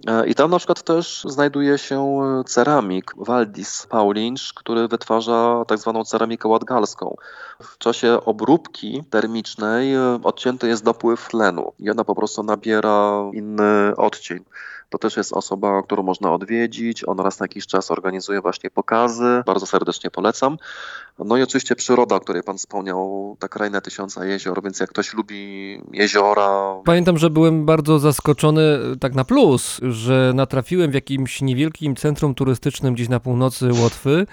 [0.06, 6.04] E, I tam na przykład też znajduje się ceramik Waldis Paulinsz, który wytwarza tak zwaną
[6.04, 7.16] ceramikę ładgalską.
[7.62, 14.44] W czasie obróbki termicznej odcięty jest dopływ tlenu i ona po prostu nabiera inny odcień.
[14.92, 17.08] To też jest osoba, którą można odwiedzić.
[17.08, 19.42] On raz na jakiś czas organizuje właśnie pokazy.
[19.46, 20.56] Bardzo serdecznie polecam.
[21.18, 25.14] No i oczywiście przyroda, o której Pan wspomniał, ta kraina tysiąca jezior, więc jak ktoś
[25.14, 31.96] lubi jeziora, Pamiętam, że byłem bardzo zaskoczony, tak na plus, że natrafiłem w jakimś niewielkim
[31.96, 34.26] centrum turystycznym gdzieś na północy Łotwy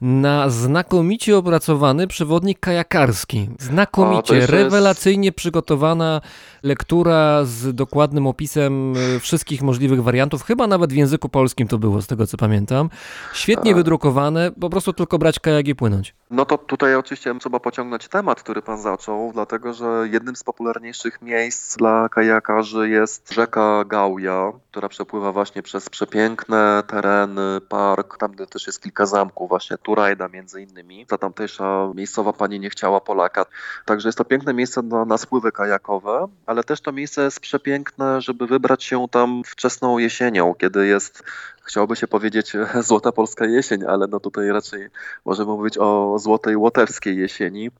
[0.00, 3.48] na znakomicie opracowany przewodnik kajakarski.
[3.58, 6.20] Znakomicie, jeszcze jest- rewelacyjnie przygotowana
[6.62, 10.42] lektura z dokładnym opisem e, wszystkich możliwych wariantów.
[10.42, 12.90] Chyba nawet w języku polskim to było, z tego co pamiętam.
[13.32, 16.14] Świetnie wydrukowane, po prostu tylko brać kajak i płynąć.
[16.30, 21.22] No to tutaj oczywiście trzeba pociągnąć temat, który pan zaczął, dlatego że jednym z popularniejszych
[21.22, 28.66] miejsc dla kajakarzy jest rzeka Gauja, która przepływa właśnie przez przepiękne tereny, park, tam też
[28.66, 31.06] jest kilka zamków, właśnie Turajda między innymi.
[31.06, 33.46] Ta tamtejsza miejscowa pani nie chciała Polaka.
[33.84, 38.20] Także jest to piękne miejsce na, na spływy kajakowe, ale też to miejsce jest przepiękne,
[38.20, 41.22] żeby wybrać się tam wczesną jesienią, kiedy jest
[41.62, 42.52] Chciałoby się powiedzieć
[42.88, 44.88] złota polska jesień, ale no tutaj raczej
[45.24, 47.70] możemy mówić o złotej łotewskiej jesieni.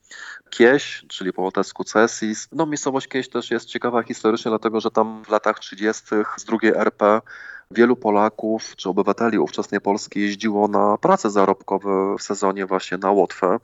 [0.50, 2.48] Kieś, czyli po łotewsku Cesis.
[2.52, 6.04] No miejscowość Kieś też jest ciekawa historycznie, dlatego że tam w latach 30.
[6.36, 7.20] z drugiej RP
[7.70, 13.58] wielu Polaków czy obywateli ówczesnej Polski jeździło na prace zarobkowe w sezonie właśnie na Łotwę.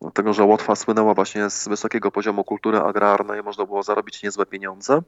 [0.00, 5.02] Dlatego, że Łotwa słynęła właśnie z wysokiego poziomu kultury agrarnej, można było zarobić niezłe pieniądze.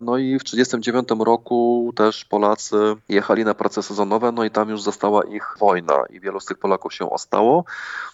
[0.00, 2.76] No i w 1939 roku też Polacy
[3.08, 6.58] jechali na prace sezonowe, no i tam już została ich wojna i wielu z tych
[6.58, 7.64] Polaków się ostało.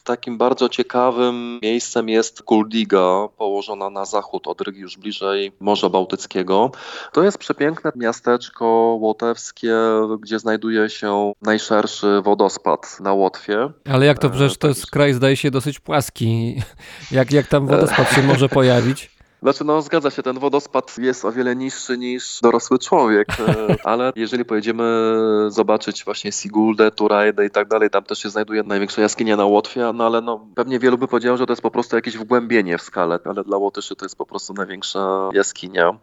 [0.04, 6.70] Takim bardzo ciekawym miejscem jest Kuldiga, położona na zachód od Rygi, już bliżej Morza Bałtyckiego.
[7.12, 8.66] To jest przepiękne miasteczko
[9.00, 9.74] łotewskie,
[10.20, 13.72] gdzie znajduje się najszerszy wodospad na Łotwie.
[13.90, 14.90] Ale jak to E, przecież to jest jest.
[14.90, 16.62] kraj, zdaje się, dosyć płaski.
[17.10, 19.17] Jak, jak tam wodospad się może pojawić?
[19.42, 24.12] Znaczy, no zgadza się, ten wodospad jest o wiele niższy niż dorosły człowiek, e, ale
[24.16, 24.84] jeżeli pojedziemy
[25.48, 29.92] zobaczyć właśnie Siguldę, Turajdę i tak dalej, tam też się znajduje największa jaskinia na Łotwie,
[29.94, 32.82] no ale no pewnie wielu by powiedziało, że to jest po prostu jakieś wgłębienie w
[32.82, 35.98] skale, ale dla Łotyszy to jest po prostu największa jaskinia.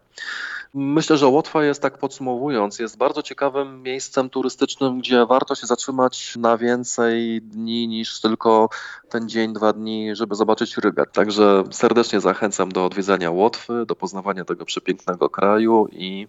[0.74, 6.36] Myślę, że Łotwa jest, tak podsumowując, jest bardzo ciekawym miejscem turystycznym, gdzie warto się zatrzymać
[6.36, 8.70] na więcej dni niż tylko
[9.10, 11.06] ten dzień, dwa dni, żeby zobaczyć Rygę.
[11.06, 16.28] Także serdecznie zachęcam do odwiedzania Łotwy, do poznawania tego przepięknego kraju i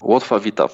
[0.00, 0.68] Łotwa wita.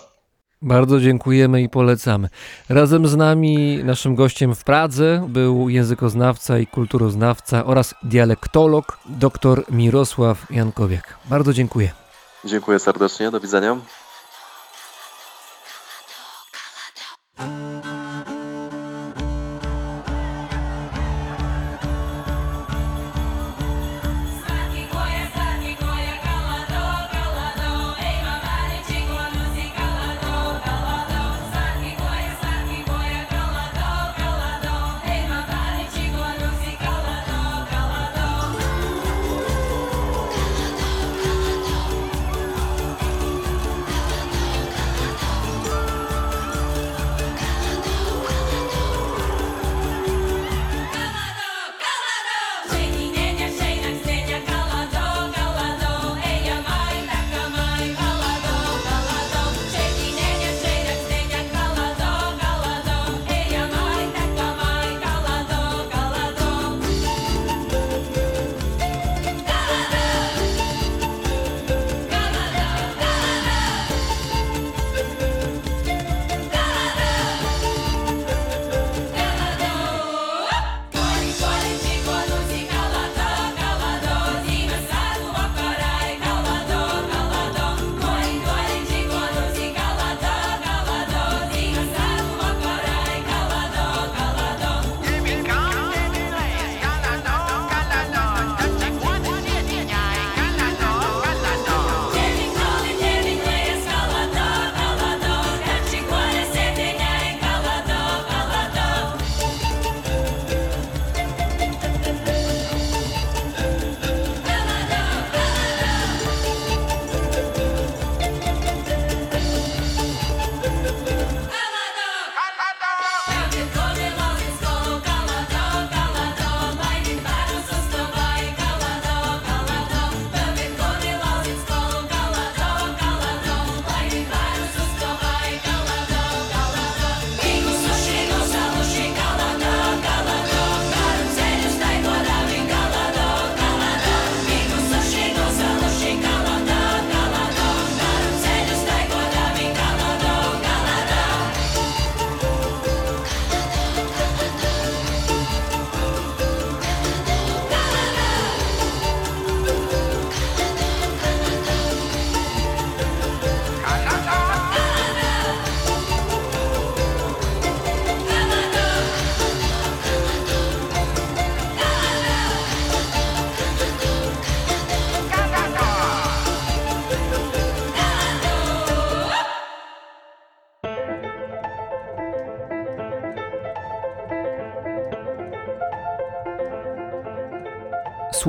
[0.62, 2.28] Bardzo dziękujemy i polecamy.
[2.68, 10.46] Razem z nami, naszym gościem w Pradze był językoznawca i kulturoznawca oraz dialektolog dr Mirosław
[10.50, 11.18] Jankowiak.
[11.24, 12.01] Bardzo dziękuję.
[12.44, 13.76] Dziękuję serdecznie, do widzenia.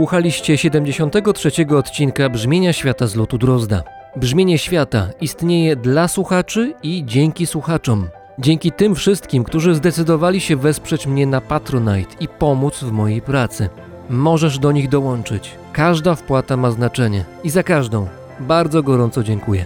[0.03, 3.83] Słuchaliście 73 odcinka Brzmienia Świata z lotu Drozda.
[4.15, 8.09] Brzmienie Świata istnieje dla słuchaczy i dzięki słuchaczom.
[8.39, 13.69] Dzięki tym wszystkim, którzy zdecydowali się wesprzeć mnie na Patronite i pomóc w mojej pracy.
[14.09, 15.51] Możesz do nich dołączyć.
[15.73, 18.07] Każda wpłata ma znaczenie i za każdą
[18.39, 19.65] bardzo gorąco dziękuję.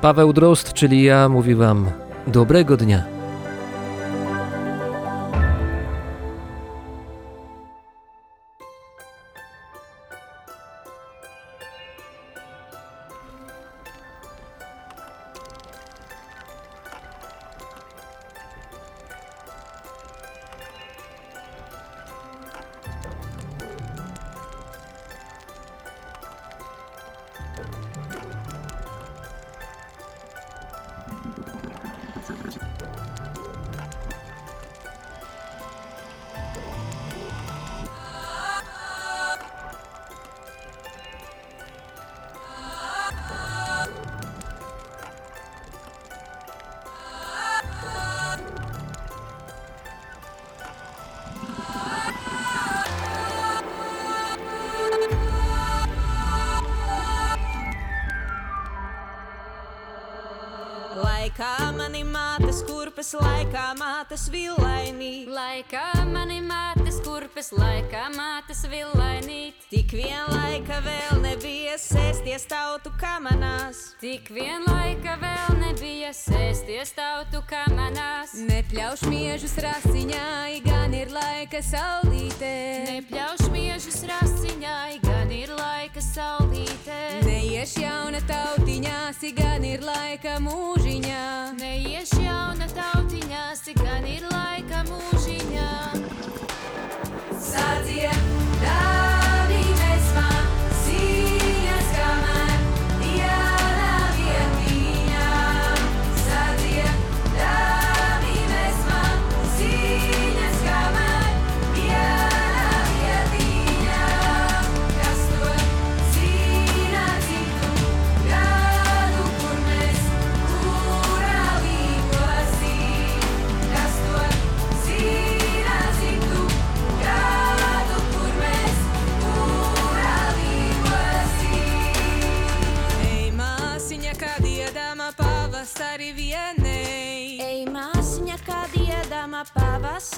[0.00, 1.86] Paweł Drozd, czyli ja, mówi Wam
[2.26, 3.19] dobrego dnia.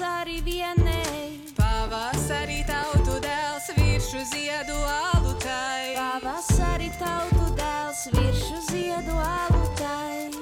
[0.03, 1.39] Pavasari vienei.
[1.55, 5.95] Pavasarī tautu dēls viršu ziedu alutai.
[5.95, 10.35] Pavasari tautu dēls viršu ziedu alutais.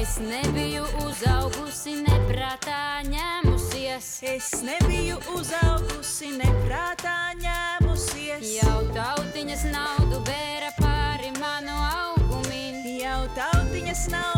[0.00, 4.08] Es nebiju uzaugusi, neprātā ņēmusies.
[4.32, 8.54] Es nebiju uzaugusi, neprātā ņēmusies.
[8.62, 10.57] Jau tautiņas naudu bēra
[13.94, 14.37] snow.